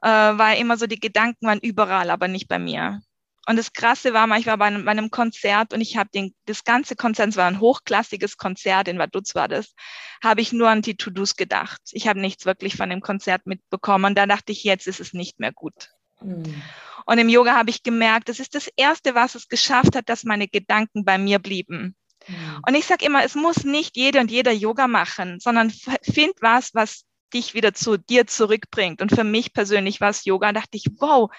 äh, 0.02 0.08
war 0.08 0.56
immer 0.58 0.78
so, 0.78 0.88
die 0.88 1.00
Gedanken 1.00 1.48
waren 1.48 1.60
überall, 1.60 2.10
aber 2.10 2.28
nicht 2.28 2.48
bei 2.48 2.60
mir. 2.60 3.02
Und 3.50 3.56
das 3.56 3.72
Krasse 3.72 4.14
war 4.14 4.28
mal, 4.28 4.42
ich 4.42 4.46
war 4.46 4.58
bei 4.58 4.66
einem, 4.66 4.84
bei 4.84 4.92
einem 4.92 5.10
Konzert 5.10 5.74
und 5.74 5.80
ich 5.80 5.96
habe 5.96 6.10
den, 6.14 6.36
das 6.46 6.66
ganze 6.66 6.98
Konzert, 6.98 7.30
es 7.30 7.38
war 7.38 7.48
ein 7.48 7.62
hochklassiges 7.62 8.36
Konzert, 8.36 8.90
in 8.90 9.00
Vaduz 9.00 9.36
war 9.36 9.48
das, 9.48 9.74
habe 10.22 10.42
ich 10.42 10.52
nur 10.52 10.68
an 10.68 10.82
die 10.82 10.98
To-Dos 10.98 11.38
gedacht. 11.38 11.80
Ich 11.94 12.10
habe 12.10 12.20
nichts 12.20 12.46
wirklich 12.46 12.76
von 12.76 12.90
dem 12.90 13.00
Konzert 13.00 13.46
mitbekommen. 13.48 14.04
Und 14.04 14.18
da 14.18 14.26
dachte 14.26 14.52
ich, 14.52 14.66
jetzt 14.66 14.86
ist 14.86 15.00
es 15.00 15.14
nicht 15.14 15.40
mehr 15.40 15.54
gut. 15.54 15.92
Mhm. 16.22 16.62
Und 17.08 17.20
im 17.20 17.30
Yoga 17.30 17.56
habe 17.56 17.70
ich 17.70 17.84
gemerkt, 17.84 18.28
das 18.28 18.40
ist 18.40 18.54
das 18.54 18.70
Erste, 18.76 19.16
was 19.16 19.34
es 19.34 19.48
geschafft 19.48 19.96
hat, 19.96 20.10
dass 20.10 20.26
meine 20.26 20.50
Gedanken 20.50 21.06
bei 21.06 21.18
mir 21.18 21.40
blieben. 21.40 21.96
Mhm. 22.28 22.62
Und 22.68 22.76
ich 22.76 22.86
sage 22.86 23.06
immer, 23.06 23.24
es 23.24 23.34
muss 23.34 23.64
nicht 23.64 23.96
jede 23.96 24.20
und 24.20 24.30
jeder 24.30 24.52
Yoga 24.52 24.90
machen, 24.90 25.40
sondern 25.40 25.72
find 26.02 26.34
was, 26.42 26.76
was 26.76 27.06
dich 27.34 27.54
wieder 27.54 27.74
zu 27.74 27.96
dir 27.96 28.28
zurückbringt. 28.28 29.02
Und 29.02 29.16
für 29.16 29.24
mich 29.24 29.54
persönlich 29.54 30.02
war 30.02 30.10
es 30.10 30.26
Yoga. 30.26 30.52
Da 30.52 30.60
dachte 30.60 30.76
ich, 30.76 30.86
wow, 31.00 31.32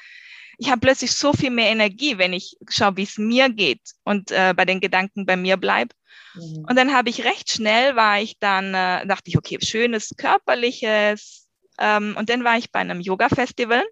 ich 0.57 0.71
habe 0.71 0.81
plötzlich 0.81 1.13
so 1.13 1.35
viel 1.35 1.51
mehr 1.51 1.71
Energie, 1.71 2.17
wenn 2.17 2.33
ich 2.33 2.57
schaue, 2.71 2.97
wie 2.97 3.03
es 3.03 3.19
mir 3.19 3.51
geht 3.51 3.83
und 4.05 4.31
äh, 4.31 4.55
bei 4.57 4.65
den 4.65 4.81
Gedanken 4.81 5.27
bei 5.27 5.37
mir 5.37 5.59
bleibe. 5.59 5.95
Mhm. 6.35 6.65
Und 6.67 6.77
dann 6.77 6.95
habe 6.95 7.11
ich 7.11 7.25
recht 7.25 7.51
schnell, 7.51 7.95
war 7.95 8.23
ich 8.23 8.39
dann, 8.39 8.73
äh, 8.73 9.07
dachte 9.07 9.25
ich, 9.27 9.37
okay, 9.37 9.59
schönes 9.61 10.15
körperliches. 10.17 11.47
Ähm, 11.79 12.17
und 12.19 12.31
dann 12.31 12.43
war 12.43 12.57
ich 12.57 12.73
bei 12.73 12.81
einem 12.81 13.01
Yoga-Festival. 13.01 13.85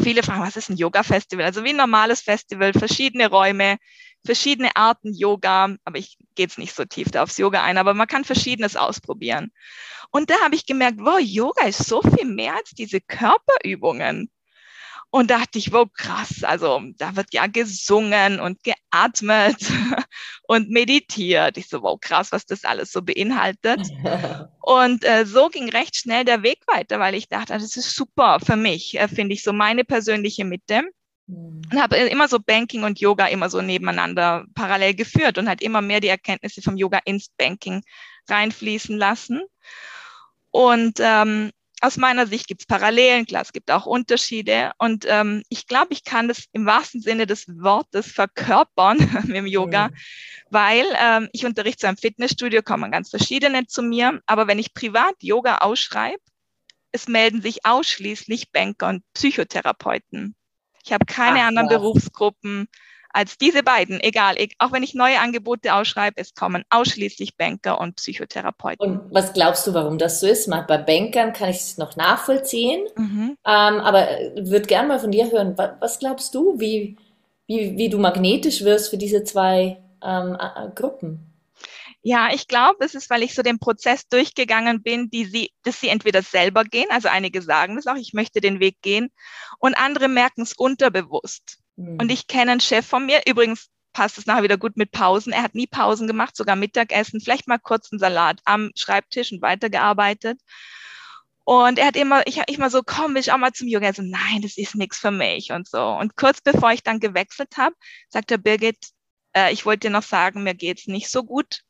Viele 0.00 0.22
fragen, 0.22 0.42
was 0.42 0.56
ist 0.56 0.70
ein 0.70 0.76
Yoga-Festival? 0.76 1.44
Also 1.44 1.64
wie 1.64 1.70
ein 1.70 1.76
normales 1.76 2.20
Festival, 2.20 2.72
verschiedene 2.72 3.28
Räume, 3.28 3.78
verschiedene 4.24 4.74
Arten 4.76 5.12
Yoga, 5.12 5.74
aber 5.84 5.98
ich 5.98 6.16
gehe 6.34 6.46
jetzt 6.46 6.58
nicht 6.58 6.74
so 6.74 6.84
tief 6.84 7.10
da 7.10 7.22
aufs 7.22 7.38
Yoga 7.38 7.62
ein, 7.62 7.78
aber 7.78 7.94
man 7.94 8.06
kann 8.06 8.24
verschiedenes 8.24 8.76
ausprobieren. 8.76 9.52
Und 10.10 10.30
da 10.30 10.34
habe 10.42 10.54
ich 10.54 10.66
gemerkt, 10.66 10.98
wow, 11.00 11.18
Yoga 11.20 11.66
ist 11.66 11.86
so 11.86 12.00
viel 12.02 12.26
mehr 12.26 12.56
als 12.56 12.70
diese 12.70 13.00
Körperübungen. 13.00 14.30
Und 15.10 15.30
dachte 15.30 15.58
ich, 15.58 15.72
wow, 15.72 15.88
krass, 15.90 16.44
also 16.44 16.82
da 16.98 17.16
wird 17.16 17.32
ja 17.32 17.46
gesungen 17.46 18.40
und 18.40 18.58
geatmet 18.62 19.56
und 20.42 20.68
meditiert. 20.68 21.56
Ich 21.56 21.68
so, 21.68 21.82
wow, 21.82 21.98
krass, 21.98 22.30
was 22.30 22.44
das 22.44 22.64
alles 22.64 22.92
so 22.92 23.00
beinhaltet. 23.00 23.80
und 24.60 25.04
äh, 25.04 25.24
so 25.24 25.48
ging 25.48 25.70
recht 25.70 25.96
schnell 25.96 26.24
der 26.24 26.42
Weg 26.42 26.58
weiter, 26.66 27.00
weil 27.00 27.14
ich 27.14 27.28
dachte, 27.28 27.54
das 27.54 27.76
ist 27.76 27.94
super 27.94 28.38
für 28.44 28.56
mich, 28.56 28.98
äh, 28.98 29.08
finde 29.08 29.34
ich 29.34 29.42
so 29.42 29.54
meine 29.54 29.84
persönliche 29.84 30.44
Mitte. 30.44 30.82
Mhm. 31.26 31.62
Und 31.72 31.80
habe 31.80 31.96
immer 31.96 32.28
so 32.28 32.38
Banking 32.38 32.84
und 32.84 33.00
Yoga 33.00 33.26
immer 33.28 33.48
so 33.48 33.62
nebeneinander 33.62 34.44
parallel 34.54 34.94
geführt 34.94 35.38
und 35.38 35.48
halt 35.48 35.62
immer 35.62 35.80
mehr 35.80 36.00
die 36.00 36.08
Erkenntnisse 36.08 36.60
vom 36.60 36.76
Yoga 36.76 37.00
ins 37.06 37.30
Banking 37.38 37.82
reinfließen 38.28 38.98
lassen. 38.98 39.40
Und 40.50 40.98
ähm, 41.00 41.50
aus 41.80 41.96
meiner 41.96 42.26
Sicht 42.26 42.48
gibt 42.48 42.62
es 42.62 42.66
Parallelen, 42.66 43.26
klar, 43.26 43.42
es 43.42 43.52
gibt 43.52 43.70
auch 43.70 43.86
Unterschiede. 43.86 44.72
Und 44.78 45.04
ähm, 45.08 45.42
ich 45.48 45.66
glaube, 45.66 45.88
ich 45.90 46.04
kann 46.04 46.28
das 46.28 46.44
im 46.52 46.66
wahrsten 46.66 47.00
Sinne 47.00 47.26
des 47.26 47.46
Wortes 47.48 48.10
verkörpern 48.10 48.98
mit 49.26 49.36
dem 49.36 49.46
Yoga, 49.46 49.88
mhm. 49.88 49.94
weil 50.50 50.84
ähm, 51.00 51.28
ich 51.32 51.46
unterrichte 51.46 51.80
zu 51.80 51.88
einem 51.88 51.96
Fitnessstudio, 51.96 52.62
kommen 52.62 52.90
ganz 52.90 53.10
verschiedene 53.10 53.66
zu 53.66 53.82
mir. 53.82 54.20
Aber 54.26 54.48
wenn 54.48 54.58
ich 54.58 54.74
privat 54.74 55.14
Yoga 55.20 55.58
ausschreibe, 55.58 56.20
es 56.90 57.06
melden 57.06 57.42
sich 57.42 57.64
ausschließlich 57.64 58.50
Banker 58.50 58.88
und 58.88 59.02
Psychotherapeuten. 59.12 60.34
Ich 60.84 60.92
habe 60.92 61.04
keine 61.04 61.42
Ach, 61.42 61.48
anderen 61.48 61.70
ja. 61.70 61.76
Berufsgruppen 61.76 62.68
als 63.10 63.38
diese 63.38 63.62
beiden, 63.62 64.00
egal, 64.00 64.36
auch 64.58 64.72
wenn 64.72 64.82
ich 64.82 64.94
neue 64.94 65.18
Angebote 65.20 65.74
ausschreibe, 65.74 66.20
es 66.20 66.34
kommen 66.34 66.64
ausschließlich 66.70 67.36
Banker 67.36 67.80
und 67.80 67.96
Psychotherapeuten. 67.96 68.86
Und 68.86 69.14
was 69.14 69.32
glaubst 69.32 69.66
du, 69.66 69.74
warum 69.74 69.98
das 69.98 70.20
so 70.20 70.26
ist? 70.26 70.48
Bei 70.48 70.78
Bankern 70.78 71.32
kann 71.32 71.50
ich 71.50 71.56
es 71.56 71.78
noch 71.78 71.96
nachvollziehen, 71.96 72.86
mhm. 72.96 73.36
ähm, 73.44 73.80
aber 73.80 74.08
würde 74.36 74.66
gerne 74.66 74.88
mal 74.88 75.00
von 75.00 75.10
dir 75.10 75.30
hören, 75.30 75.56
was, 75.56 75.70
was 75.80 75.98
glaubst 75.98 76.34
du, 76.34 76.60
wie, 76.60 76.96
wie, 77.46 77.76
wie 77.76 77.88
du 77.88 77.98
magnetisch 77.98 78.62
wirst 78.62 78.90
für 78.90 78.98
diese 78.98 79.24
zwei 79.24 79.78
ähm, 80.02 80.36
Gruppen? 80.74 81.24
Ja, 82.02 82.30
ich 82.32 82.46
glaube, 82.46 82.84
es 82.84 82.94
ist, 82.94 83.10
weil 83.10 83.22
ich 83.22 83.34
so 83.34 83.42
den 83.42 83.58
Prozess 83.58 84.08
durchgegangen 84.08 84.82
bin, 84.82 85.10
die 85.10 85.24
sie, 85.24 85.50
dass 85.64 85.80
sie 85.80 85.88
entweder 85.88 86.22
selber 86.22 86.64
gehen, 86.64 86.86
also 86.90 87.08
einige 87.08 87.42
sagen 87.42 87.76
das 87.76 87.86
auch, 87.86 87.96
ich 87.96 88.12
möchte 88.12 88.40
den 88.40 88.60
Weg 88.60 88.76
gehen, 88.82 89.10
und 89.58 89.74
andere 89.74 90.08
merken 90.08 90.42
es 90.42 90.52
unterbewusst. 90.52 91.58
Mhm. 91.78 91.98
Und 92.00 92.10
ich 92.10 92.26
kenne 92.26 92.52
einen 92.52 92.60
Chef 92.60 92.86
von 92.86 93.06
mir, 93.06 93.22
übrigens 93.26 93.68
passt 93.92 94.18
es 94.18 94.26
nachher 94.26 94.42
wieder 94.42 94.58
gut 94.58 94.76
mit 94.76 94.90
Pausen. 94.90 95.32
Er 95.32 95.42
hat 95.42 95.54
nie 95.54 95.66
Pausen 95.66 96.06
gemacht, 96.06 96.36
sogar 96.36 96.56
Mittagessen, 96.56 97.20
vielleicht 97.20 97.48
mal 97.48 97.58
kurz 97.58 97.90
einen 97.90 97.98
Salat 97.98 98.40
am 98.44 98.70
Schreibtisch 98.74 99.32
und 99.32 99.42
weitergearbeitet. 99.42 100.40
Und 101.44 101.78
er 101.78 101.86
hat 101.86 101.96
immer, 101.96 102.26
ich, 102.26 102.42
ich 102.46 102.58
mal 102.58 102.68
so, 102.68 102.82
komm, 102.84 103.14
will 103.14 103.20
ich 103.20 103.32
auch 103.32 103.38
mal 103.38 103.52
zum 103.52 103.68
Yoga? 103.68 103.86
Er 103.86 103.94
so, 103.94 104.02
nein, 104.02 104.42
das 104.42 104.58
ist 104.58 104.74
nichts 104.74 104.98
für 104.98 105.10
mich 105.10 105.50
und 105.50 105.66
so. 105.66 105.82
Und 105.82 106.14
kurz 106.16 106.42
bevor 106.42 106.72
ich 106.72 106.82
dann 106.82 107.00
gewechselt 107.00 107.56
habe, 107.56 107.74
sagte 108.10 108.38
Birgit, 108.38 108.76
äh, 109.34 109.52
ich 109.52 109.64
wollte 109.64 109.88
dir 109.88 109.90
noch 109.90 110.02
sagen, 110.02 110.42
mir 110.42 110.54
geht's 110.54 110.88
nicht 110.88 111.08
so 111.08 111.24
gut. 111.24 111.62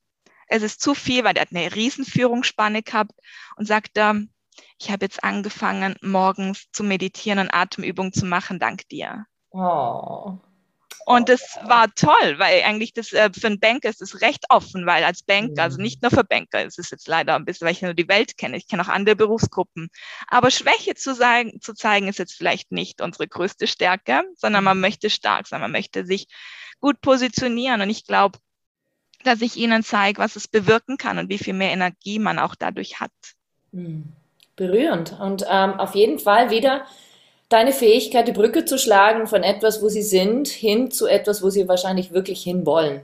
Es 0.49 0.63
ist 0.63 0.81
zu 0.81 0.95
viel, 0.95 1.23
weil 1.23 1.37
er 1.37 1.43
hat 1.43 1.53
eine 1.53 1.75
Riesenführungsspanne 1.75 2.83
gehabt 2.83 3.13
und 3.57 3.67
sagte, 3.67 4.27
ich 4.81 4.91
habe 4.91 5.05
jetzt 5.05 5.23
angefangen, 5.23 5.95
morgens 6.03 6.65
zu 6.73 6.83
meditieren 6.83 7.39
und 7.39 7.55
Atemübungen 7.55 8.13
zu 8.13 8.27
machen, 8.27 8.59
dank 8.59 8.89
dir. 8.89 9.27
Oh. 9.51 10.39
Und 11.09 11.31
das 11.31 11.59
war 11.65 11.87
toll, 11.95 12.39
weil 12.39 12.63
eigentlich 12.65 12.93
das 12.93 13.15
äh, 13.15 13.31
für 13.33 13.47
einen 13.47 13.61
Banker 13.61 13.89
ist 13.89 14.03
es 14.03 14.21
recht 14.21 14.45
offen, 14.51 14.85
weil 14.85 15.05
als 15.05 15.23
Banker, 15.23 15.63
also 15.63 15.79
mhm. 15.79 15.85
nicht 15.85 16.03
nur 16.03 16.11
für 16.11 16.23
Banker, 16.23 16.67
es 16.67 16.77
ist 16.77 16.91
jetzt 16.91 17.09
leider 17.09 17.35
ein 17.35 17.47
bisschen, 17.47 17.65
weil 17.65 17.73
ich 17.73 17.81
nur 17.81 17.95
die 17.95 18.09
Welt 18.09 18.37
kenne, 18.37 18.59
ich 18.59 18.69
kenne 18.69 18.83
auch 18.83 18.89
andere 18.89 19.17
Berufsgruppen. 19.17 19.89
Aber 20.27 20.51
Schwäche 20.51 20.97
zu, 20.97 21.15
sagen, 21.15 21.63
zu 21.63 21.73
zeigen, 21.73 22.09
ist 22.09 22.19
jetzt 22.19 22.35
vielleicht 22.35 22.73
nicht 22.73 23.01
unsere 23.01 23.27
größte 23.27 23.67
Stärke, 23.67 24.23
sondern 24.37 24.65
man 24.65 24.77
mhm. 24.77 24.83
möchte 24.83 25.09
stark 25.09 25.47
sein, 25.47 25.63
man 25.63 25.73
möchte 25.73 26.05
sich 26.05 26.27
gut 26.79 27.01
positionieren. 27.01 27.81
Und 27.81 27.89
ich 27.89 28.05
glaube, 28.05 28.39
dass 29.25 29.41
ich 29.41 29.57
ihnen 29.57 29.83
zeige, 29.83 30.21
was 30.21 30.37
es 30.37 30.47
bewirken 30.47 30.99
kann 30.99 31.17
und 31.17 31.31
wie 31.31 31.39
viel 31.39 31.55
mehr 31.55 31.73
Energie 31.73 32.19
man 32.19 32.39
auch 32.39 32.55
dadurch 32.55 33.01
hat. 33.01 33.13
Mhm. 33.73 34.13
Berührend. 34.57 35.19
Und 35.19 35.47
ähm, 35.49 35.81
auf 35.81 35.95
jeden 35.95 36.19
Fall 36.19 36.51
wieder 36.51 36.85
deine 37.49 37.73
Fähigkeit, 37.73 38.29
die 38.29 38.33
Brücke 38.33 38.65
zu 38.65 38.79
schlagen 38.79 39.27
von 39.27 39.43
etwas, 39.43 39.83
wo 39.83 39.89
sie 39.89 40.03
sind, 40.03 40.49
hin 40.49 40.91
zu 40.91 41.07
etwas, 41.07 41.43
wo 41.43 41.51
sie 41.51 41.69
wahrscheinlich 41.69 42.13
wirklich 42.13 42.43
hinwollen. 42.43 43.03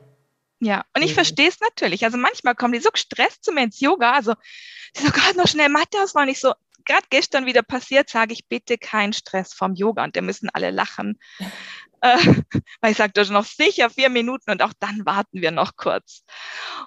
Ja, 0.60 0.84
und 0.94 1.02
ich 1.02 1.10
mhm. 1.10 1.14
verstehe 1.14 1.48
es 1.48 1.60
natürlich. 1.60 2.04
Also 2.04 2.16
manchmal 2.16 2.54
kommen 2.54 2.72
die 2.72 2.80
so 2.80 2.90
gestresst 2.90 3.44
zu 3.44 3.52
mir 3.52 3.64
ins 3.64 3.80
Yoga. 3.80 4.12
Also, 4.12 4.34
sie 4.94 5.04
so 5.04 5.12
gerade 5.12 5.36
noch 5.36 5.48
schnell 5.48 5.68
Mathe 5.68 5.98
ausmachen. 6.02 6.28
Ich 6.28 6.40
so, 6.40 6.52
gerade 6.84 7.06
gestern 7.10 7.46
wieder 7.46 7.62
passiert, 7.62 8.08
sage 8.08 8.32
ich 8.32 8.46
bitte 8.46 8.78
keinen 8.78 9.12
Stress 9.12 9.52
vom 9.52 9.74
Yoga 9.74 10.04
und 10.04 10.16
da 10.16 10.20
müssen 10.20 10.50
alle 10.52 10.70
lachen. 10.70 11.18
äh, 12.00 12.18
weil 12.80 12.92
ich 12.92 12.96
sage, 12.96 13.12
das 13.14 13.28
ist 13.28 13.32
noch 13.32 13.46
sicher 13.46 13.90
vier 13.90 14.10
Minuten 14.10 14.50
und 14.50 14.62
auch 14.62 14.72
dann 14.78 15.04
warten 15.06 15.40
wir 15.40 15.50
noch 15.50 15.76
kurz. 15.76 16.24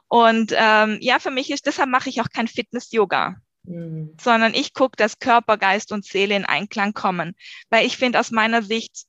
Und 0.08 0.54
ähm, 0.56 0.98
ja, 1.02 1.20
für 1.20 1.32
mich 1.32 1.52
ist, 1.52 1.66
deshalb 1.66 1.90
mache 1.90 2.10
ich 2.10 2.22
auch 2.22 2.30
kein 2.34 2.48
Fitness-Yoga. 2.48 3.36
Mhm. 3.68 4.16
Sondern 4.20 4.54
ich 4.54 4.74
gucke, 4.74 4.96
dass 4.96 5.20
Körper, 5.20 5.58
Geist 5.58 5.92
und 5.92 6.06
Seele 6.06 6.36
in 6.36 6.46
Einklang 6.46 6.94
kommen. 6.94 7.36
Weil 7.70 7.86
ich 7.86 7.98
finde 7.98 8.20
aus 8.20 8.32
meiner 8.32 8.64
Sicht, 8.64 9.06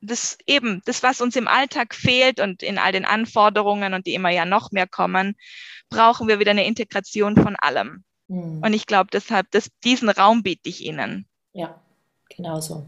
das 0.00 0.36
eben, 0.46 0.82
das, 0.84 1.02
was 1.02 1.20
uns 1.20 1.36
im 1.36 1.48
Alltag 1.48 1.94
fehlt 1.94 2.40
und 2.40 2.62
in 2.62 2.78
all 2.78 2.92
den 2.92 3.04
Anforderungen 3.04 3.94
und 3.94 4.06
die 4.06 4.14
immer 4.14 4.30
ja 4.30 4.44
noch 4.44 4.72
mehr 4.72 4.86
kommen, 4.86 5.36
brauchen 5.88 6.28
wir 6.28 6.38
wieder 6.38 6.50
eine 6.50 6.66
Integration 6.66 7.36
von 7.36 7.56
allem. 7.56 8.04
Mhm. 8.28 8.62
Und 8.64 8.72
ich 8.74 8.86
glaube 8.86 9.10
deshalb, 9.12 9.50
dass 9.52 9.70
diesen 9.84 10.10
Raum 10.10 10.42
biete 10.42 10.68
ich 10.68 10.84
Ihnen. 10.84 11.26
Ja, 11.52 11.80
genau 12.28 12.60
so. 12.60 12.86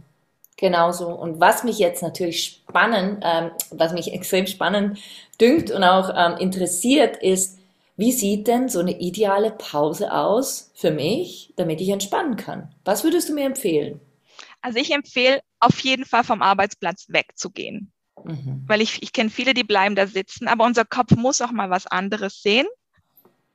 Genauso. 0.57 1.09
Und 1.09 1.41
was 1.41 1.65
mich 1.65 1.79
jetzt 1.79 2.03
natürlich 2.03 2.63
spannend, 2.69 3.23
ähm, 3.25 3.51
was 3.71 3.93
mich 3.93 4.13
extrem 4.13 4.47
spannend 4.47 4.99
dünkt 5.41 5.71
und 5.71 5.83
auch 5.83 6.11
ähm, 6.15 6.39
interessiert, 6.39 7.17
ist, 7.17 7.59
wie 7.97 8.13
sieht 8.13 8.49
denn 8.49 8.69
so 8.69 8.81
eine 8.81 8.99
ideale 8.99 9.53
Pause 9.53 10.13
aus 10.13 10.73
für 10.75 10.91
mich, 10.91 11.53
damit 11.57 11.81
ich 11.81 11.91
entspannen 11.91 12.37
kann? 12.37 12.75
Was 12.85 13.05
würdest 13.05 13.29
du 13.29 13.35
mir 13.35 13.47
empfehlen? 13.47 14.01
Also 14.63 14.79
ich 14.79 14.93
empfehle 14.93 15.41
auf 15.61 15.79
jeden 15.81 16.05
Fall 16.05 16.25
vom 16.25 16.43
Arbeitsplatz 16.43 17.07
wegzugehen. 17.09 17.93
Mhm. 18.25 18.65
Weil 18.67 18.81
ich, 18.81 19.03
ich 19.03 19.13
kenne 19.13 19.31
viele, 19.31 19.55
die 19.55 19.65
bleiben 19.65 19.95
da 19.95 20.07
sitzen, 20.07 20.49
aber 20.49 20.65
unser 20.65 20.85
Kopf 20.85 21.13
muss 21.17 21.41
auch 21.41 21.51
mal 21.51 21.71
was 21.71 21.87
anderes 21.87 22.43
sehen. 22.43 22.67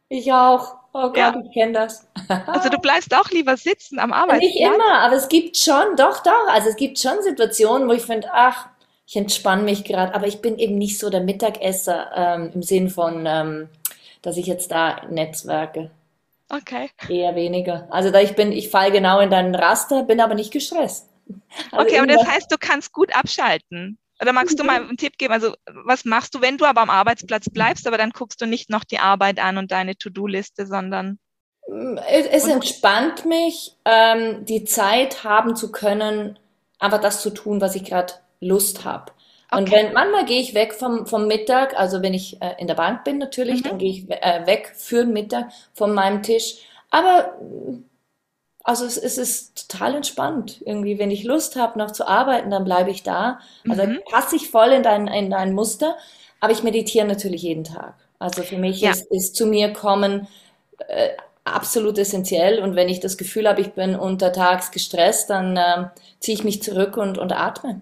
Ich 0.08 0.32
auch. 0.32 0.76
Oh 0.94 1.08
Gott, 1.08 1.18
ja. 1.18 1.42
ich 1.46 1.54
kenne 1.54 1.74
das. 1.74 2.08
also 2.48 2.70
du 2.70 2.80
bleibst 2.80 3.14
auch 3.14 3.30
lieber 3.30 3.58
sitzen 3.58 4.00
am 4.00 4.12
Arbeitsplatz? 4.12 4.54
Nicht 4.54 4.62
immer, 4.62 5.00
aber 5.00 5.16
es 5.16 5.30
gibt 5.30 5.58
schon, 5.58 5.96
doch, 5.98 6.24
doch. 6.24 6.48
Also 6.50 6.70
es 6.70 6.76
gibt 6.76 6.98
schon 7.00 7.22
Situationen, 7.22 7.88
wo 7.88 7.94
ich 7.94 8.02
finde, 8.02 8.30
ach, 8.32 8.68
ich 9.06 9.16
entspanne 9.16 9.64
mich 9.64 9.84
gerade, 9.84 10.14
aber 10.14 10.28
ich 10.28 10.42
bin 10.42 10.58
eben 10.58 10.78
nicht 10.78 11.00
so 11.00 11.10
der 11.10 11.22
Mittagesser 11.22 12.12
ähm, 12.16 12.52
im 12.54 12.64
Sinn 12.64 12.90
von, 12.90 13.26
ähm, 13.28 13.70
dass 14.22 14.38
ich 14.38 14.46
jetzt 14.46 14.72
da 14.72 15.02
netzwerke. 15.10 15.92
Okay. 16.50 16.90
Eher 17.08 17.36
weniger. 17.36 17.88
Also 17.92 18.10
da 18.10 18.20
ich 18.20 18.36
bin, 18.36 18.52
ich 18.52 18.70
falle 18.70 18.92
genau 18.92 19.20
in 19.20 19.30
deinen 19.30 19.54
Raster, 19.54 20.04
bin 20.04 20.20
aber 20.20 20.36
nicht 20.36 20.52
gestresst. 20.52 21.08
Also 21.72 21.86
okay, 21.86 22.00
aber 22.00 22.08
das 22.08 22.26
heißt, 22.26 22.52
du 22.52 22.58
kannst 22.60 22.92
gut 22.92 23.16
abschalten. 23.16 24.00
Oder 24.22 24.34
magst 24.34 24.60
du 24.60 24.64
mal 24.64 24.82
einen 24.82 24.98
Tipp 24.98 25.18
geben? 25.18 25.34
Also, 25.34 25.54
was 25.86 26.06
machst 26.06 26.36
du, 26.36 26.42
wenn 26.42 26.58
du 26.58 26.66
aber 26.66 26.82
am 26.82 26.90
Arbeitsplatz 26.90 27.50
bleibst, 27.50 27.88
aber 27.88 27.98
dann 27.98 28.10
guckst 28.10 28.42
du 28.42 28.46
nicht 28.46 28.70
noch 28.70 28.84
die 28.84 29.00
Arbeit 29.00 29.40
an 29.40 29.58
und 29.58 29.72
deine 29.72 29.96
To-Do-Liste, 29.96 30.66
sondern. 30.66 31.20
Es, 32.10 32.26
es 32.26 32.48
entspannt 32.48 33.26
mich, 33.26 33.76
ähm, 33.86 34.44
die 34.46 34.66
Zeit 34.66 35.24
haben 35.24 35.56
zu 35.56 35.72
können, 35.72 36.38
einfach 36.80 37.00
das 37.00 37.22
zu 37.22 37.30
tun, 37.30 37.62
was 37.62 37.76
ich 37.76 37.86
gerade 37.86 38.14
Lust 38.42 38.84
habe. 38.84 39.12
Okay. 39.52 39.62
Und 39.62 39.72
wenn 39.72 39.94
manchmal 39.94 40.26
gehe 40.26 40.42
ich 40.42 40.54
weg 40.54 40.74
vom, 40.74 41.08
vom 41.08 41.28
Mittag, 41.28 41.78
also 41.78 42.02
wenn 42.04 42.14
ich 42.14 42.42
äh, 42.42 42.54
in 42.60 42.68
der 42.68 42.76
Bank 42.76 43.04
bin 43.04 43.18
natürlich, 43.18 43.64
mhm. 43.64 43.70
dann 43.70 43.78
gehe 43.80 43.90
ich 43.90 44.10
äh, 44.10 44.46
weg 44.46 44.74
für 44.76 45.06
den 45.06 45.14
Mittag 45.14 45.52
von 45.74 45.94
meinem 45.94 46.22
Tisch. 46.22 46.58
Aber 46.92 47.34
also 48.64 48.86
es, 48.86 48.98
es, 48.98 49.18
ist 49.18 49.70
total 49.70 49.96
entspannt. 49.96 50.62
Irgendwie, 50.64 51.00
wenn 51.00 51.10
ich 51.10 51.24
Lust 51.24 51.56
habe, 51.56 51.80
noch 51.80 51.92
zu 51.92 52.08
arbeiten, 52.08 52.52
dann 52.52 52.64
bleibe 52.64 52.92
ich 52.92 53.02
da. 53.02 53.40
Also 53.68 53.84
mhm. 53.84 54.00
passe 54.12 54.36
ich 54.36 54.50
voll 54.50 54.70
in 54.70 54.84
dein, 54.84 55.08
in 55.08 55.32
dein 55.32 55.54
Muster. 55.54 55.96
Aber 56.40 56.52
ich 56.52 56.62
meditiere 56.62 57.08
natürlich 57.08 57.42
jeden 57.42 57.64
Tag. 57.64 57.96
Also 58.20 58.44
für 58.44 58.58
mich 58.58 58.82
ja. 58.82 58.92
ist, 58.92 59.08
ist 59.12 59.36
zu 59.36 59.48
mir 59.48 59.74
kommen 59.74 60.28
äh, 60.88 61.10
absolut 61.44 61.98
essentiell. 61.98 62.60
Und 62.60 62.76
wenn 62.76 62.90
ich 62.90 63.00
das 63.00 63.18
Gefühl 63.18 63.48
habe, 63.48 63.62
ich 63.62 63.72
bin 63.74 63.96
untertags 63.96 64.72
gestresst, 64.72 65.30
dann 65.30 65.58
äh, 65.58 65.86
ziehe 66.20 66.38
ich 66.38 66.44
mich 66.44 66.62
zurück 66.62 66.98
und, 66.98 67.18
und 67.18 67.32
atme. 67.32 67.82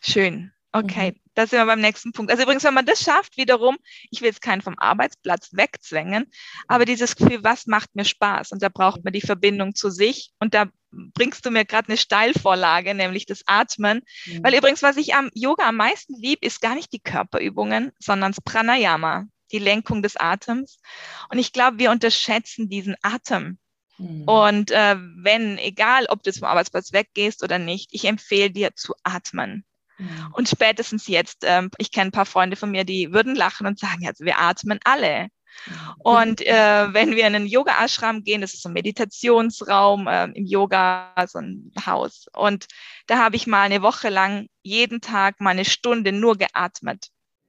Schön. 0.00 0.50
Okay, 0.74 1.12
mhm. 1.12 1.20
da 1.34 1.46
sind 1.46 1.60
wir 1.60 1.66
beim 1.66 1.80
nächsten 1.80 2.10
Punkt. 2.10 2.32
Also 2.32 2.42
übrigens, 2.42 2.64
wenn 2.64 2.74
man 2.74 2.84
das 2.84 3.00
schafft, 3.00 3.36
wiederum, 3.36 3.78
ich 4.10 4.20
will 4.20 4.28
jetzt 4.28 4.42
keinen 4.42 4.60
vom 4.60 4.74
Arbeitsplatz 4.76 5.50
wegzwängen, 5.52 6.26
aber 6.66 6.84
dieses 6.84 7.14
Gefühl, 7.14 7.44
was 7.44 7.68
macht 7.68 7.94
mir 7.94 8.04
Spaß? 8.04 8.50
Und 8.50 8.60
da 8.60 8.68
braucht 8.70 9.04
man 9.04 9.12
die 9.12 9.20
Verbindung 9.20 9.76
zu 9.76 9.88
sich. 9.90 10.32
Und 10.40 10.52
da 10.52 10.66
bringst 10.90 11.46
du 11.46 11.52
mir 11.52 11.64
gerade 11.64 11.88
eine 11.88 11.96
Steilvorlage, 11.96 12.92
nämlich 12.92 13.24
das 13.24 13.44
Atmen. 13.46 14.02
Mhm. 14.26 14.42
Weil 14.42 14.54
übrigens, 14.54 14.82
was 14.82 14.96
ich 14.96 15.14
am 15.14 15.30
Yoga 15.32 15.68
am 15.68 15.76
meisten 15.76 16.20
lieb, 16.20 16.44
ist 16.44 16.60
gar 16.60 16.74
nicht 16.74 16.92
die 16.92 17.00
Körperübungen, 17.00 17.92
sondern 18.00 18.32
das 18.32 18.40
Pranayama, 18.40 19.26
die 19.52 19.60
Lenkung 19.60 20.02
des 20.02 20.16
Atems. 20.16 20.78
Und 21.30 21.38
ich 21.38 21.52
glaube, 21.52 21.78
wir 21.78 21.92
unterschätzen 21.92 22.68
diesen 22.68 22.96
Atem. 23.00 23.58
Mhm. 23.98 24.24
Und 24.24 24.70
äh, 24.72 24.96
wenn, 24.98 25.56
egal 25.58 26.06
ob 26.06 26.24
du 26.24 26.32
vom 26.32 26.48
Arbeitsplatz 26.48 26.92
weggehst 26.92 27.44
oder 27.44 27.60
nicht, 27.60 27.90
ich 27.92 28.06
empfehle 28.06 28.50
dir 28.50 28.74
zu 28.74 28.94
atmen. 29.04 29.64
Mhm. 29.98 30.32
Und 30.32 30.48
spätestens 30.48 31.06
jetzt, 31.06 31.38
ähm, 31.42 31.70
ich 31.78 31.90
kenne 31.92 32.08
ein 32.08 32.12
paar 32.12 32.26
Freunde 32.26 32.56
von 32.56 32.70
mir, 32.70 32.84
die 32.84 33.12
würden 33.12 33.34
lachen 33.34 33.66
und 33.66 33.78
sagen, 33.78 34.06
also 34.06 34.24
wir 34.24 34.40
atmen 34.40 34.80
alle. 34.84 35.28
Und 35.98 36.40
äh, 36.42 36.92
wenn 36.92 37.12
wir 37.12 37.26
in 37.26 37.34
einen 37.34 37.46
Yoga-Ashram 37.46 38.22
gehen, 38.22 38.40
das 38.40 38.54
ist 38.54 38.62
so 38.62 38.68
ein 38.68 38.74
Meditationsraum 38.74 40.06
äh, 40.06 40.24
im 40.24 40.46
Yoga, 40.46 41.12
so 41.26 41.38
ein 41.38 41.72
Haus. 41.86 42.26
Und 42.34 42.66
da 43.06 43.18
habe 43.18 43.36
ich 43.36 43.46
mal 43.46 43.62
eine 43.62 43.82
Woche 43.82 44.08
lang 44.08 44.48
jeden 44.62 45.00
Tag 45.00 45.40
mal 45.40 45.50
eine 45.50 45.64
Stunde 45.64 46.12
nur 46.12 46.36
geatmet, 46.36 47.08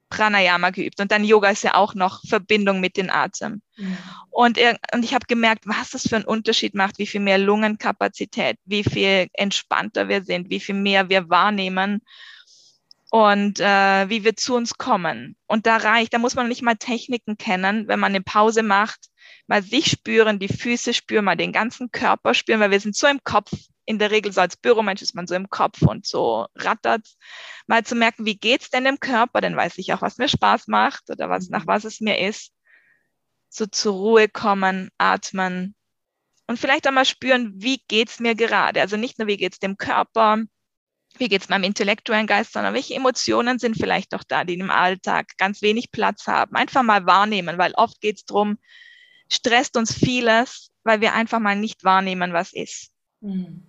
Pranayama 0.10 0.70
geübt. 0.70 1.02
Und 1.02 1.12
dann 1.12 1.24
Yoga 1.24 1.50
ist 1.50 1.64
ja 1.64 1.74
auch 1.75 1.96
noch 1.96 2.22
Verbindung 2.25 2.80
mit 2.80 2.96
dem 2.96 3.10
Atem. 3.10 3.62
Mhm. 3.75 3.98
Und, 4.30 4.60
und 4.94 5.04
ich 5.04 5.14
habe 5.14 5.25
gemerkt, 5.28 5.68
was 5.68 5.90
das 5.90 6.08
für 6.08 6.16
einen 6.16 6.25
Unterschied 6.25 6.75
macht, 6.75 7.00
wie 7.00 7.08
viel 7.08 7.22
mehr 7.22 7.38
Lungenkapazität, 7.38 8.58
wie 8.66 8.84
viel 8.84 9.28
entspannter 9.34 10.08
wir 10.08 10.24
sind, 10.24 10.50
wie 10.50 10.60
viel 10.60 10.75
mehr 10.75 11.10
wir 11.10 11.30
wahrnehmen 11.30 12.02
und 13.15 13.62
äh, 13.62 14.10
wie 14.10 14.25
wir 14.25 14.36
zu 14.36 14.55
uns 14.55 14.77
kommen. 14.77 15.37
Und 15.48 15.66
da 15.68 15.77
reicht, 15.77 16.13
da 16.13 16.18
muss 16.18 16.35
man 16.35 16.50
nicht 16.50 16.61
mal 16.61 16.75
Techniken 16.75 17.37
kennen, 17.37 17.87
wenn 17.87 17.98
man 17.98 18.11
eine 18.11 18.22
Pause 18.22 18.61
macht, 18.61 19.07
mal 19.48 19.63
sich 19.63 19.90
spüren, 19.90 20.37
die 20.37 20.50
Füße 20.50 20.94
spüren, 20.94 21.24
mal 21.24 21.37
den 21.37 21.53
ganzen 21.53 21.92
Körper 21.92 22.33
spüren, 22.33 22.59
weil 22.59 22.72
wir 22.72 22.79
sind 22.81 22.94
so 22.94 23.07
im 23.07 23.24
Kopf. 23.24 23.51
In 23.85 24.00
der 24.00 24.11
Regel 24.11 24.33
so 24.33 24.42
als 24.42 24.57
Büromensch 24.57 25.01
ist 25.01 25.16
man 25.16 25.27
so 25.27 25.35
im 25.35 25.50
Kopf 25.50 25.81
und 25.83 26.05
so 26.05 26.48
rattert. 26.55 27.07
Mal 27.68 27.85
zu 27.85 27.96
merken, 27.96 28.25
wie 28.25 28.35
geht's 28.35 28.70
denn 28.70 28.85
im 28.85 29.00
Körper? 29.00 29.40
Dann 29.40 29.55
weiß 29.55 29.77
ich 29.77 29.94
auch, 29.94 30.01
was 30.01 30.18
mir 30.18 30.27
Spaß 30.27 30.68
macht 30.68 31.09
oder 31.09 31.29
was, 31.29 31.48
nach 31.48 31.68
was 31.68 31.85
es 31.85 32.01
mir 32.01 32.20
ist. 32.20 32.51
So 33.48 33.66
zur 33.66 33.94
Ruhe 33.94 34.27
kommen, 34.27 34.90
atmen 34.98 35.74
und 36.48 36.59
vielleicht 36.59 36.85
einmal 36.85 37.05
spüren, 37.05 37.53
wie 37.55 37.81
geht's 37.87 38.20
mir 38.20 38.35
gerade? 38.35 38.81
Also 38.81 38.98
nicht 38.98 39.20
nur, 39.20 39.29
wie 39.29 39.37
geht's 39.37 39.59
dem 39.59 39.77
Körper, 39.77 40.44
wie 41.20 41.28
geht 41.28 41.42
es 41.42 41.50
meinem 41.50 41.64
intellektuellen 41.64 42.28
Geist, 42.28 42.54
sondern 42.54 42.74
welche 42.74 42.96
Emotionen 42.96 43.60
sind 43.60 43.78
vielleicht 43.78 44.14
doch 44.14 44.24
da, 44.24 44.44
die 44.44 44.56
im 44.56 44.72
Alltag 44.72 45.38
ganz 45.38 45.62
wenig 45.62 45.92
Platz 45.92 46.28
haben. 46.28 46.56
Einfach 46.56 46.84
mal 46.84 47.06
wahrnehmen, 47.06 47.58
weil 47.58 47.74
oft 47.75 48.01
geht 48.01 48.18
es 48.18 48.25
darum, 48.25 48.58
stresst 49.32 49.78
uns 49.78 49.94
vieles, 49.94 50.72
weil 50.84 51.01
wir 51.01 51.14
einfach 51.14 51.40
mal 51.40 51.56
nicht 51.56 51.84
wahrnehmen, 51.84 52.34
was 52.34 52.54
ist. 52.54 52.92
Mhm. 53.22 53.68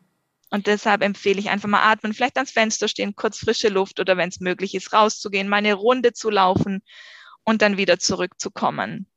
Und 0.50 0.66
deshalb 0.66 1.02
empfehle 1.02 1.40
ich 1.40 1.50
einfach 1.50 1.68
mal 1.68 1.82
atmen, 1.82 2.14
vielleicht 2.14 2.36
ans 2.36 2.52
Fenster 2.52 2.88
stehen, 2.88 3.16
kurz 3.16 3.38
frische 3.38 3.68
Luft 3.68 3.98
oder 3.98 4.16
wenn 4.16 4.28
es 4.28 4.40
möglich 4.40 4.74
ist, 4.74 4.92
rauszugehen, 4.92 5.48
mal 5.48 5.56
eine 5.56 5.74
Runde 5.74 6.12
zu 6.12 6.30
laufen 6.30 6.82
und 7.44 7.62
dann 7.62 7.76
wieder 7.76 7.98
zurückzukommen. 7.98 9.08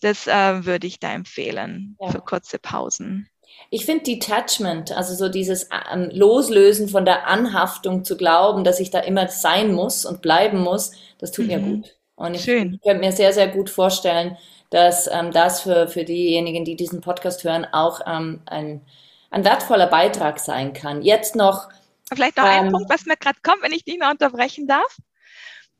Das 0.00 0.26
äh, 0.26 0.64
würde 0.64 0.88
ich 0.88 0.98
da 0.98 1.12
empfehlen 1.12 1.96
ja. 2.00 2.10
für 2.10 2.20
kurze 2.20 2.58
Pausen. 2.58 3.28
Ich 3.70 3.86
finde 3.86 4.04
Detachment, 4.04 4.92
also 4.92 5.14
so 5.14 5.28
dieses 5.28 5.68
ähm, 5.92 6.10
Loslösen 6.12 6.88
von 6.88 7.04
der 7.04 7.26
Anhaftung 7.26 8.04
zu 8.04 8.16
glauben, 8.16 8.64
dass 8.64 8.80
ich 8.80 8.90
da 8.90 9.00
immer 9.00 9.28
sein 9.28 9.72
muss 9.72 10.04
und 10.04 10.20
bleiben 10.20 10.58
muss, 10.60 10.92
das 11.18 11.32
tut 11.32 11.46
mhm. 11.46 11.50
mir 11.50 11.58
gut. 11.60 11.96
Und 12.16 12.34
ich, 12.34 12.46
ich 12.46 12.80
könnte 12.82 12.98
mir 13.00 13.12
sehr, 13.12 13.32
sehr 13.32 13.48
gut 13.48 13.70
vorstellen, 13.70 14.36
dass 14.70 15.06
ähm, 15.06 15.32
das 15.32 15.62
für, 15.62 15.88
für 15.88 16.04
diejenigen, 16.04 16.64
die 16.64 16.76
diesen 16.76 17.00
Podcast 17.00 17.44
hören, 17.44 17.66
auch 17.72 18.00
ähm, 18.06 18.42
ein, 18.46 18.82
ein 19.30 19.44
wertvoller 19.44 19.86
Beitrag 19.86 20.38
sein 20.38 20.72
kann. 20.72 21.02
Jetzt 21.02 21.36
noch. 21.36 21.68
Vielleicht 22.12 22.36
noch 22.36 22.44
ein 22.44 22.66
ähm, 22.66 22.72
Punkt, 22.72 22.90
was 22.90 23.06
mir 23.06 23.16
gerade 23.16 23.38
kommt, 23.42 23.62
wenn 23.62 23.72
ich 23.72 23.84
dich 23.84 23.98
noch 23.98 24.10
unterbrechen 24.10 24.66
darf. 24.66 24.98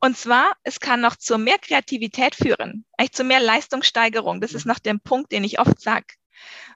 Und 0.01 0.17
zwar, 0.17 0.53
es 0.65 0.81
kann 0.81 1.01
noch 1.01 1.17
zu 1.17 1.39
mehr 1.39 1.59
Kreativität 1.59 2.35
führen, 2.35 2.85
eigentlich 2.97 3.13
zu 3.13 3.23
mehr 3.23 3.41
Leistungssteigerung. 3.41 4.41
Das 4.41 4.53
ist 4.53 4.67
noch 4.67 4.81
der 4.81 4.97
Punkt, 5.03 5.31
den 5.31 5.45
ich 5.45 5.61
oft 5.61 5.81
sage. 5.81 6.07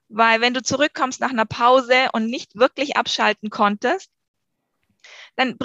Weil 0.08 0.40
wenn 0.40 0.54
du 0.54 0.62
zurückkommst 0.62 1.20
nach 1.20 1.30
einer 1.30 1.46
Pause 1.46 2.08
und 2.12 2.26
nicht 2.26 2.56
wirklich 2.56 2.96
abschalten 2.96 3.50
konntest, 3.50 4.10
dann 5.36 5.56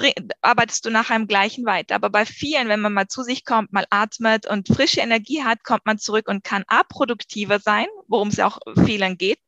arbeitest 0.42 0.84
du 0.84 0.90
nachher 0.90 1.16
im 1.16 1.26
Gleichen 1.26 1.64
weiter. 1.64 1.94
Aber 1.94 2.10
bei 2.10 2.26
vielen, 2.26 2.68
wenn 2.68 2.80
man 2.80 2.92
mal 2.92 3.08
zu 3.08 3.22
sich 3.22 3.44
kommt, 3.44 3.72
mal 3.72 3.86
atmet 3.90 4.46
und 4.46 4.68
frische 4.68 5.00
Energie 5.00 5.42
hat, 5.42 5.64
kommt 5.64 5.86
man 5.86 5.98
zurück 5.98 6.28
und 6.28 6.44
kann 6.44 6.64
A, 6.66 6.82
produktiver 6.82 7.58
sein, 7.58 7.86
worum 8.06 8.28
es 8.28 8.36
ja 8.36 8.46
auch 8.46 8.58
vielen 8.84 9.16
geht, 9.16 9.38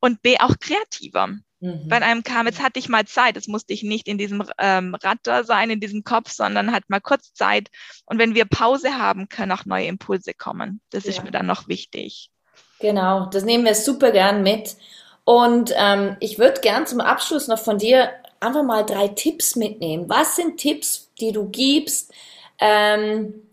und 0.00 0.22
B, 0.22 0.38
auch 0.38 0.56
kreativer. 0.60 1.28
Mhm. 1.60 1.88
Bei 1.88 2.00
einem 2.00 2.22
kam, 2.22 2.46
jetzt 2.46 2.62
hatte 2.62 2.78
ich 2.78 2.88
mal 2.88 3.06
Zeit, 3.06 3.36
es 3.36 3.48
musste 3.48 3.72
ich 3.72 3.82
nicht 3.82 4.08
in 4.08 4.18
diesem 4.18 4.44
ähm, 4.58 4.94
Ratter 4.94 5.42
sein, 5.44 5.70
in 5.70 5.80
diesem 5.80 6.04
Kopf, 6.04 6.30
sondern 6.30 6.72
hat 6.72 6.88
mal 6.88 7.00
kurz 7.00 7.32
Zeit. 7.32 7.70
Und 8.04 8.18
wenn 8.18 8.34
wir 8.34 8.44
Pause 8.44 8.98
haben, 8.98 9.28
können 9.28 9.52
auch 9.52 9.64
neue 9.64 9.86
Impulse 9.86 10.34
kommen. 10.34 10.80
Das 10.90 11.04
ja. 11.04 11.10
ist 11.10 11.24
mir 11.24 11.30
dann 11.30 11.46
noch 11.46 11.66
wichtig. 11.66 12.30
Genau, 12.80 13.26
das 13.26 13.44
nehmen 13.44 13.64
wir 13.64 13.74
super 13.74 14.10
gern 14.10 14.42
mit. 14.42 14.76
Und 15.24 15.72
ähm, 15.76 16.16
ich 16.20 16.38
würde 16.38 16.60
gern 16.60 16.86
zum 16.86 17.00
Abschluss 17.00 17.48
noch 17.48 17.58
von 17.58 17.78
dir 17.78 18.10
einfach 18.40 18.62
mal 18.62 18.84
drei 18.84 19.08
Tipps 19.08 19.56
mitnehmen. 19.56 20.08
Was 20.08 20.36
sind 20.36 20.58
Tipps, 20.58 21.10
die 21.20 21.32
du 21.32 21.48
gibst, 21.48 22.12
ähm, 22.58 23.46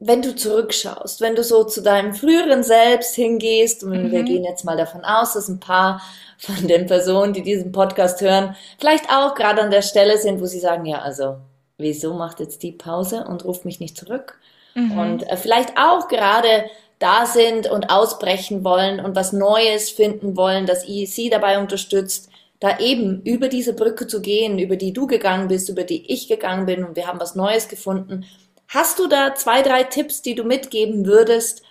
wenn 0.00 0.22
du 0.22 0.34
zurückschaust, 0.34 1.20
wenn 1.20 1.34
du 1.34 1.42
so 1.42 1.64
zu 1.64 1.82
deinem 1.82 2.14
früheren 2.14 2.62
Selbst 2.62 3.16
hingehst 3.16 3.82
und 3.82 4.04
mhm. 4.04 4.10
wir 4.12 4.22
gehen 4.22 4.44
jetzt 4.44 4.64
mal 4.64 4.76
davon 4.76 5.04
aus, 5.04 5.32
dass 5.32 5.48
ein 5.48 5.60
paar 5.60 6.00
von 6.38 6.68
den 6.68 6.86
Personen, 6.86 7.32
die 7.32 7.42
diesen 7.42 7.72
Podcast 7.72 8.20
hören, 8.20 8.54
vielleicht 8.78 9.10
auch 9.10 9.34
gerade 9.34 9.62
an 9.62 9.72
der 9.72 9.82
Stelle 9.82 10.18
sind, 10.18 10.40
wo 10.40 10.46
sie 10.46 10.60
sagen, 10.60 10.84
ja, 10.84 11.00
also 11.00 11.38
wieso 11.78 12.14
macht 12.14 12.38
jetzt 12.38 12.62
die 12.62 12.72
Pause 12.72 13.24
und 13.26 13.44
ruft 13.44 13.64
mich 13.64 13.80
nicht 13.80 13.96
zurück? 13.96 14.38
Mhm. 14.74 14.98
Und 14.98 15.28
äh, 15.28 15.36
vielleicht 15.36 15.76
auch 15.76 16.06
gerade 16.06 16.66
da 16.98 17.26
sind 17.26 17.68
und 17.68 17.90
ausbrechen 17.90 18.64
wollen 18.64 19.00
und 19.00 19.14
was 19.14 19.32
Neues 19.32 19.90
finden 19.90 20.36
wollen, 20.36 20.66
dass 20.66 20.82
sie 20.82 21.30
dabei 21.30 21.58
unterstützt, 21.58 22.28
da 22.60 22.78
eben 22.80 23.22
über 23.22 23.48
diese 23.48 23.72
Brücke 23.72 24.06
zu 24.06 24.20
gehen, 24.20 24.58
über 24.58 24.76
die 24.76 24.92
du 24.92 25.06
gegangen 25.06 25.48
bist, 25.48 25.68
über 25.68 25.84
die 25.84 26.12
ich 26.12 26.26
gegangen 26.26 26.66
bin 26.66 26.84
und 26.84 26.96
wir 26.96 27.06
haben 27.06 27.20
was 27.20 27.36
Neues 27.36 27.68
gefunden. 27.68 28.24
Hast 28.66 28.98
du 28.98 29.06
da 29.06 29.34
zwei, 29.34 29.62
drei 29.62 29.84
Tipps, 29.84 30.22
die 30.22 30.34
du 30.34 30.44
mitgeben 30.44 31.06
würdest? 31.06 31.62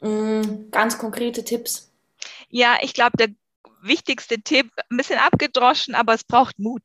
Mm, 0.00 0.70
ganz 0.70 0.98
konkrete 0.98 1.44
Tipps. 1.44 1.92
Ja, 2.48 2.78
ich 2.80 2.94
glaube, 2.94 3.16
der 3.18 3.28
wichtigste 3.82 4.40
Tipp, 4.40 4.70
ein 4.90 4.96
bisschen 4.96 5.18
abgedroschen, 5.18 5.94
aber 5.94 6.14
es 6.14 6.24
braucht 6.24 6.58
Mut. 6.58 6.82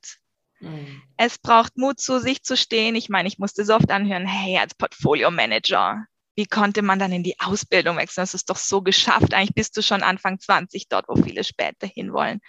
Mhm. 0.60 1.02
Es 1.18 1.38
braucht 1.38 1.78
Mut, 1.78 2.00
zu 2.00 2.20
sich 2.20 2.44
zu 2.44 2.58
stehen. 2.58 2.96
Ich 2.96 3.10
meine, 3.10 3.28
ich 3.28 3.38
musste 3.40 3.64
so 3.64 3.76
oft 3.76 3.92
anhören, 3.92 4.26
hey, 4.26 4.58
als 4.58 4.76
Portfolio 4.76 5.32
Manager, 5.32 6.06
wie 6.42 6.48
konnte 6.48 6.82
man 6.82 6.98
dann 6.98 7.12
in 7.12 7.22
die 7.22 7.40
Ausbildung 7.40 7.98
wechseln? 7.98 8.24
Das 8.24 8.34
ist 8.34 8.50
doch 8.50 8.58
so 8.58 8.82
geschafft. 8.82 9.36
Eigentlich 9.36 9.54
bist 9.54 9.78
du 9.78 9.84
schon 9.84 10.02
Anfang 10.02 10.40
20 10.40 10.88
dort, 10.90 11.08
wo 11.08 11.16
viele 11.16 11.44
später 11.44 11.86
hinwollen. 11.86 12.42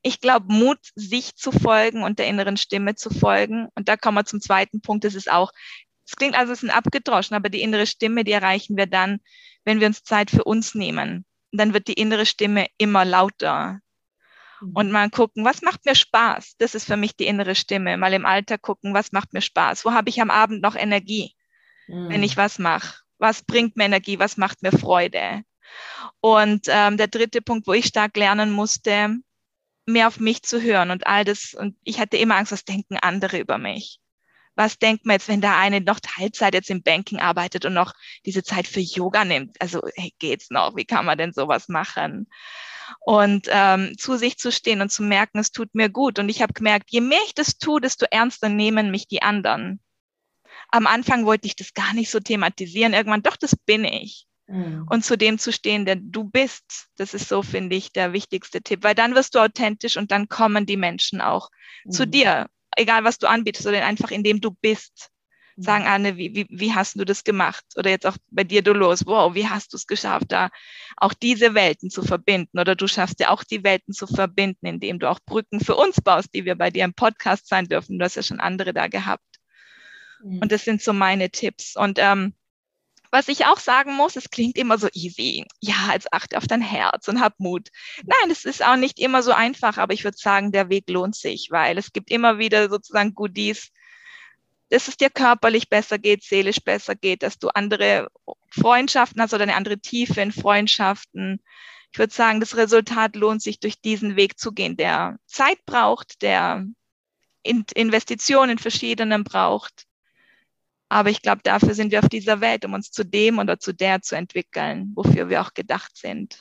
Ich 0.00 0.18
glaube, 0.18 0.46
Mut, 0.48 0.78
sich 0.94 1.36
zu 1.36 1.52
folgen 1.52 2.04
und 2.04 2.18
der 2.18 2.26
inneren 2.26 2.56
Stimme 2.56 2.94
zu 2.94 3.10
folgen. 3.10 3.68
Und 3.74 3.90
da 3.90 3.98
kommen 3.98 4.16
wir 4.16 4.24
zum 4.24 4.40
zweiten 4.40 4.80
Punkt. 4.80 5.04
Das 5.04 5.14
ist 5.14 5.30
auch, 5.30 5.52
es 6.06 6.16
klingt 6.16 6.38
also, 6.38 6.54
es 6.54 6.62
ist 6.62 6.70
ein 6.70 6.74
abgedroschen, 6.74 7.36
aber 7.36 7.50
die 7.50 7.60
innere 7.60 7.86
Stimme, 7.86 8.24
die 8.24 8.32
erreichen 8.32 8.78
wir 8.78 8.86
dann, 8.86 9.20
wenn 9.66 9.78
wir 9.78 9.88
uns 9.88 10.04
Zeit 10.04 10.30
für 10.30 10.44
uns 10.44 10.74
nehmen. 10.74 11.26
Und 11.52 11.60
dann 11.60 11.74
wird 11.74 11.86
die 11.86 12.00
innere 12.00 12.24
Stimme 12.24 12.68
immer 12.78 13.04
lauter. 13.04 13.80
Mhm. 14.62 14.72
Und 14.72 14.90
mal 14.90 15.10
gucken, 15.10 15.44
was 15.44 15.60
macht 15.60 15.84
mir 15.84 15.94
Spaß? 15.94 16.54
Das 16.56 16.74
ist 16.74 16.86
für 16.86 16.96
mich 16.96 17.14
die 17.14 17.26
innere 17.26 17.54
Stimme. 17.54 17.98
Mal 17.98 18.14
im 18.14 18.24
Alter 18.24 18.56
gucken, 18.56 18.94
was 18.94 19.12
macht 19.12 19.34
mir 19.34 19.42
Spaß? 19.42 19.84
Wo 19.84 19.92
habe 19.92 20.08
ich 20.08 20.22
am 20.22 20.30
Abend 20.30 20.62
noch 20.62 20.76
Energie, 20.76 21.34
mhm. 21.88 22.08
wenn 22.08 22.22
ich 22.22 22.38
was 22.38 22.58
mache? 22.58 23.03
Was 23.24 23.40
bringt 23.40 23.74
mir 23.74 23.84
Energie? 23.84 24.18
Was 24.18 24.36
macht 24.36 24.62
mir 24.62 24.70
Freude? 24.70 25.44
Und 26.20 26.66
ähm, 26.68 26.98
der 26.98 27.06
dritte 27.06 27.40
Punkt, 27.40 27.66
wo 27.66 27.72
ich 27.72 27.86
stark 27.86 28.18
lernen 28.18 28.50
musste, 28.50 29.16
mehr 29.86 30.08
auf 30.08 30.20
mich 30.20 30.42
zu 30.42 30.60
hören 30.60 30.90
und 30.90 31.06
all 31.06 31.24
das. 31.24 31.54
Und 31.54 31.74
ich 31.84 31.98
hatte 31.98 32.18
immer 32.18 32.36
Angst, 32.36 32.52
was 32.52 32.66
denken 32.66 32.98
andere 32.98 33.38
über 33.38 33.56
mich? 33.56 33.98
Was 34.56 34.78
denkt 34.78 35.06
man 35.06 35.14
jetzt, 35.14 35.28
wenn 35.28 35.40
da 35.40 35.58
eine 35.58 35.80
noch 35.80 36.00
Teilzeit 36.00 36.52
jetzt 36.52 36.68
im 36.68 36.82
Banking 36.82 37.18
arbeitet 37.18 37.64
und 37.64 37.72
noch 37.72 37.94
diese 38.26 38.42
Zeit 38.42 38.66
für 38.68 38.80
Yoga 38.80 39.24
nimmt? 39.24 39.58
Also 39.58 39.80
hey, 39.96 40.12
geht's 40.18 40.50
noch? 40.50 40.76
Wie 40.76 40.84
kann 40.84 41.06
man 41.06 41.16
denn 41.16 41.32
sowas 41.32 41.68
machen? 41.68 42.28
und 43.00 43.48
ähm, 43.50 43.96
zu 43.96 44.18
sich 44.18 44.36
zu 44.36 44.52
stehen 44.52 44.82
und 44.82 44.90
zu 44.90 45.02
merken, 45.02 45.38
es 45.38 45.52
tut 45.52 45.74
mir 45.74 45.88
gut. 45.88 46.18
Und 46.18 46.28
ich 46.28 46.42
habe 46.42 46.52
gemerkt, 46.52 46.90
je 46.90 47.00
mehr 47.00 47.18
ich 47.26 47.34
das 47.34 47.56
tue, 47.56 47.80
desto 47.80 48.04
ernster 48.10 48.50
nehmen 48.50 48.90
mich 48.90 49.08
die 49.08 49.22
anderen. 49.22 49.80
Am 50.74 50.88
Anfang 50.88 51.24
wollte 51.24 51.46
ich 51.46 51.54
das 51.54 51.72
gar 51.72 51.94
nicht 51.94 52.10
so 52.10 52.18
thematisieren. 52.18 52.94
Irgendwann, 52.94 53.22
doch, 53.22 53.36
das 53.36 53.54
bin 53.54 53.84
ich. 53.84 54.26
Mhm. 54.48 54.88
Und 54.90 55.04
zu 55.04 55.16
dem 55.16 55.38
zu 55.38 55.52
stehen, 55.52 55.86
der 55.86 55.96
du 55.96 56.24
bist, 56.24 56.88
das 56.96 57.14
ist 57.14 57.28
so, 57.28 57.42
finde 57.42 57.76
ich, 57.76 57.92
der 57.92 58.12
wichtigste 58.12 58.60
Tipp, 58.60 58.82
weil 58.82 58.96
dann 58.96 59.14
wirst 59.14 59.36
du 59.36 59.38
authentisch 59.38 59.96
und 59.96 60.10
dann 60.10 60.28
kommen 60.28 60.66
die 60.66 60.76
Menschen 60.76 61.20
auch 61.20 61.48
mhm. 61.84 61.90
zu 61.92 62.06
dir, 62.08 62.48
egal 62.76 63.04
was 63.04 63.18
du 63.18 63.28
anbietest, 63.28 63.68
oder 63.68 63.86
einfach 63.86 64.10
indem 64.10 64.40
du 64.40 64.50
bist 64.50 65.10
sagen, 65.56 65.86
Anne, 65.86 66.16
wie, 66.16 66.34
wie, 66.34 66.46
wie 66.50 66.74
hast 66.74 66.98
du 66.98 67.04
das 67.04 67.22
gemacht? 67.22 67.64
Oder 67.76 67.90
jetzt 67.90 68.06
auch 68.06 68.16
bei 68.32 68.42
dir, 68.42 68.60
Dolores, 68.60 69.06
wow, 69.06 69.32
wie 69.32 69.48
hast 69.48 69.72
du 69.72 69.76
es 69.76 69.86
geschafft, 69.86 70.26
da 70.32 70.50
auch 70.96 71.14
diese 71.14 71.54
Welten 71.54 71.90
zu 71.90 72.02
verbinden? 72.02 72.58
Oder 72.58 72.74
du 72.74 72.88
schaffst 72.88 73.20
ja 73.20 73.30
auch 73.30 73.44
die 73.44 73.62
Welten 73.62 73.94
zu 73.94 74.08
verbinden, 74.08 74.66
indem 74.66 74.98
du 74.98 75.08
auch 75.08 75.20
Brücken 75.24 75.60
für 75.60 75.76
uns 75.76 76.00
baust, 76.00 76.34
die 76.34 76.44
wir 76.44 76.56
bei 76.56 76.70
dir 76.70 76.84
im 76.84 76.94
Podcast 76.94 77.46
sein 77.48 77.66
dürfen. 77.66 78.00
Du 78.00 78.04
hast 78.04 78.16
ja 78.16 78.24
schon 78.24 78.40
andere 78.40 78.74
da 78.74 78.88
gehabt. 78.88 79.22
Und 80.24 80.52
das 80.52 80.64
sind 80.64 80.82
so 80.82 80.92
meine 80.92 81.30
Tipps. 81.30 81.76
Und 81.76 81.98
ähm, 82.00 82.34
was 83.10 83.28
ich 83.28 83.46
auch 83.46 83.60
sagen 83.60 83.94
muss, 83.94 84.16
es 84.16 84.30
klingt 84.30 84.56
immer 84.56 84.78
so 84.78 84.88
easy. 84.92 85.46
Ja, 85.60 85.92
jetzt 85.92 86.12
achte 86.12 86.36
auf 86.36 86.46
dein 86.46 86.62
Herz 86.62 87.06
und 87.06 87.20
hab 87.20 87.38
Mut. 87.38 87.68
Nein, 88.04 88.30
es 88.30 88.44
ist 88.44 88.64
auch 88.64 88.76
nicht 88.76 88.98
immer 88.98 89.22
so 89.22 89.32
einfach, 89.32 89.78
aber 89.78 89.92
ich 89.92 90.02
würde 90.02 90.16
sagen, 90.16 90.50
der 90.50 90.68
Weg 90.68 90.88
lohnt 90.90 91.14
sich, 91.14 91.48
weil 91.50 91.78
es 91.78 91.92
gibt 91.92 92.10
immer 92.10 92.38
wieder 92.38 92.68
sozusagen 92.68 93.14
Goodies, 93.14 93.70
dass 94.70 94.88
es 94.88 94.96
dir 94.96 95.10
körperlich 95.10 95.68
besser 95.68 95.98
geht, 95.98 96.24
seelisch 96.24 96.60
besser 96.60 96.96
geht, 96.96 97.22
dass 97.22 97.38
du 97.38 97.48
andere 97.48 98.08
Freundschaften 98.50 99.22
hast 99.22 99.34
oder 99.34 99.44
eine 99.44 99.54
andere 99.54 99.78
Tiefe 99.78 100.20
in 100.20 100.32
Freundschaften. 100.32 101.40
Ich 101.92 101.98
würde 101.98 102.12
sagen, 102.12 102.40
das 102.40 102.56
Resultat 102.56 103.14
lohnt 103.14 103.42
sich, 103.42 103.60
durch 103.60 103.80
diesen 103.80 104.16
Weg 104.16 104.38
zu 104.40 104.50
gehen, 104.50 104.76
der 104.76 105.18
Zeit 105.26 105.64
braucht, 105.66 106.22
der 106.22 106.66
Investitionen 107.44 108.52
in 108.52 108.58
verschiedenen 108.58 109.22
braucht. 109.22 109.84
Aber 110.94 111.10
ich 111.10 111.22
glaube, 111.22 111.40
dafür 111.42 111.74
sind 111.74 111.90
wir 111.90 111.98
auf 111.98 112.08
dieser 112.08 112.40
Welt, 112.40 112.64
um 112.64 112.72
uns 112.72 112.92
zu 112.92 113.04
dem 113.04 113.40
oder 113.40 113.58
zu 113.58 113.74
der 113.74 114.00
zu 114.00 114.14
entwickeln, 114.14 114.92
wofür 114.94 115.28
wir 115.28 115.42
auch 115.42 115.52
gedacht 115.52 115.96
sind. 115.96 116.38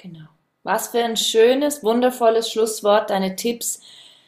Genau. 0.00 0.28
Was 0.62 0.88
für 0.88 1.02
ein 1.02 1.16
schönes, 1.16 1.82
wundervolles 1.82 2.48
Schlusswort. 2.48 3.10
Deine 3.10 3.34
Tipps 3.34 3.80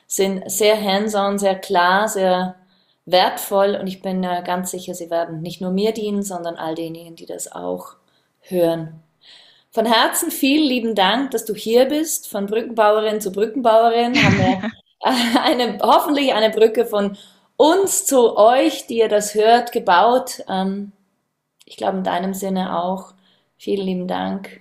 sind 0.08 0.50
sehr 0.50 0.82
hands-on, 0.82 1.38
sehr 1.38 1.54
klar, 1.54 2.08
sehr 2.08 2.56
wertvoll 3.06 3.76
und 3.80 3.86
ich 3.86 4.02
bin 4.02 4.24
äh, 4.24 4.42
ganz 4.44 4.72
sicher, 4.72 4.94
sie 4.94 5.10
werden 5.10 5.42
nicht 5.42 5.60
nur 5.60 5.70
mir 5.70 5.92
dienen, 5.92 6.24
sondern 6.24 6.56
all 6.56 6.74
denjenigen, 6.74 7.14
die 7.14 7.26
das 7.26 7.52
auch 7.52 7.94
hören. 8.40 9.00
Von 9.70 9.86
Herzen 9.86 10.32
vielen 10.32 10.64
lieben 10.64 10.94
Dank, 10.96 11.30
dass 11.30 11.44
du 11.44 11.54
hier 11.54 11.84
bist. 11.84 12.28
Von 12.28 12.46
Brückenbauerin 12.46 13.20
zu 13.20 13.30
Brückenbauerin 13.30 14.20
haben 14.20 14.38
wir 14.38 14.70
eine, 15.40 15.78
hoffentlich 15.80 16.34
eine 16.34 16.50
Brücke 16.50 16.84
von 16.84 17.16
uns 17.58 18.06
zu 18.06 18.36
euch, 18.36 18.86
die 18.86 18.98
ihr 18.98 19.08
das 19.08 19.34
hört, 19.34 19.72
gebaut. 19.72 20.42
Ähm, 20.48 20.92
ich 21.66 21.76
glaube 21.76 21.98
in 21.98 22.04
deinem 22.04 22.32
Sinne 22.32 22.82
auch. 22.82 23.12
Vielen 23.58 23.84
lieben 23.84 24.08
Dank, 24.08 24.60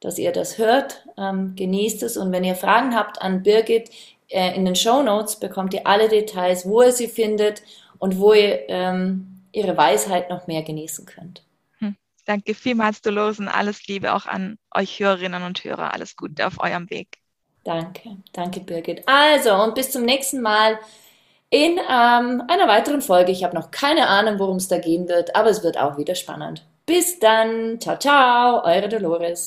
dass 0.00 0.18
ihr 0.18 0.32
das 0.32 0.56
hört. 0.56 1.04
Ähm, 1.18 1.54
genießt 1.56 2.02
es 2.04 2.16
und 2.16 2.32
wenn 2.32 2.44
ihr 2.44 2.54
Fragen 2.54 2.94
habt 2.94 3.20
an 3.20 3.42
Birgit, 3.42 3.90
äh, 4.28 4.54
in 4.54 4.64
den 4.64 4.76
Show 4.76 5.02
Notes 5.02 5.36
bekommt 5.36 5.74
ihr 5.74 5.86
alle 5.86 6.08
Details, 6.08 6.64
wo 6.64 6.82
ihr 6.82 6.92
sie 6.92 7.08
findet 7.08 7.62
und 7.98 8.18
wo 8.18 8.32
ihr 8.32 8.68
ähm, 8.68 9.42
ihre 9.50 9.76
Weisheit 9.76 10.30
noch 10.30 10.46
mehr 10.46 10.62
genießen 10.62 11.06
könnt. 11.06 11.42
Hm. 11.80 11.96
Danke 12.24 12.54
vielmals, 12.54 13.02
Dolores, 13.02 13.40
und 13.40 13.48
alles 13.48 13.88
Liebe 13.88 14.14
auch 14.14 14.26
an 14.26 14.58
euch 14.72 15.00
Hörerinnen 15.00 15.42
und 15.42 15.64
Hörer. 15.64 15.92
Alles 15.92 16.14
Gute 16.14 16.46
auf 16.46 16.60
eurem 16.60 16.88
Weg. 16.90 17.18
Danke, 17.64 18.16
danke 18.32 18.60
Birgit. 18.60 19.02
Also, 19.06 19.54
und 19.54 19.74
bis 19.74 19.90
zum 19.90 20.04
nächsten 20.04 20.40
Mal 20.40 20.78
in 21.50 21.78
ähm, 21.78 22.42
einer 22.48 22.68
weiteren 22.68 23.00
Folge. 23.00 23.32
Ich 23.32 23.44
habe 23.44 23.56
noch 23.56 23.70
keine 23.70 24.06
Ahnung, 24.08 24.38
worum 24.38 24.56
es 24.56 24.68
da 24.68 24.78
gehen 24.78 25.08
wird, 25.08 25.34
aber 25.34 25.50
es 25.50 25.62
wird 25.62 25.78
auch 25.78 25.96
wieder 25.96 26.14
spannend. 26.14 26.64
Bis 26.86 27.18
dann. 27.18 27.78
Ciao, 27.80 27.98
ciao, 27.98 28.64
eure 28.64 28.88
Dolores. 28.88 29.46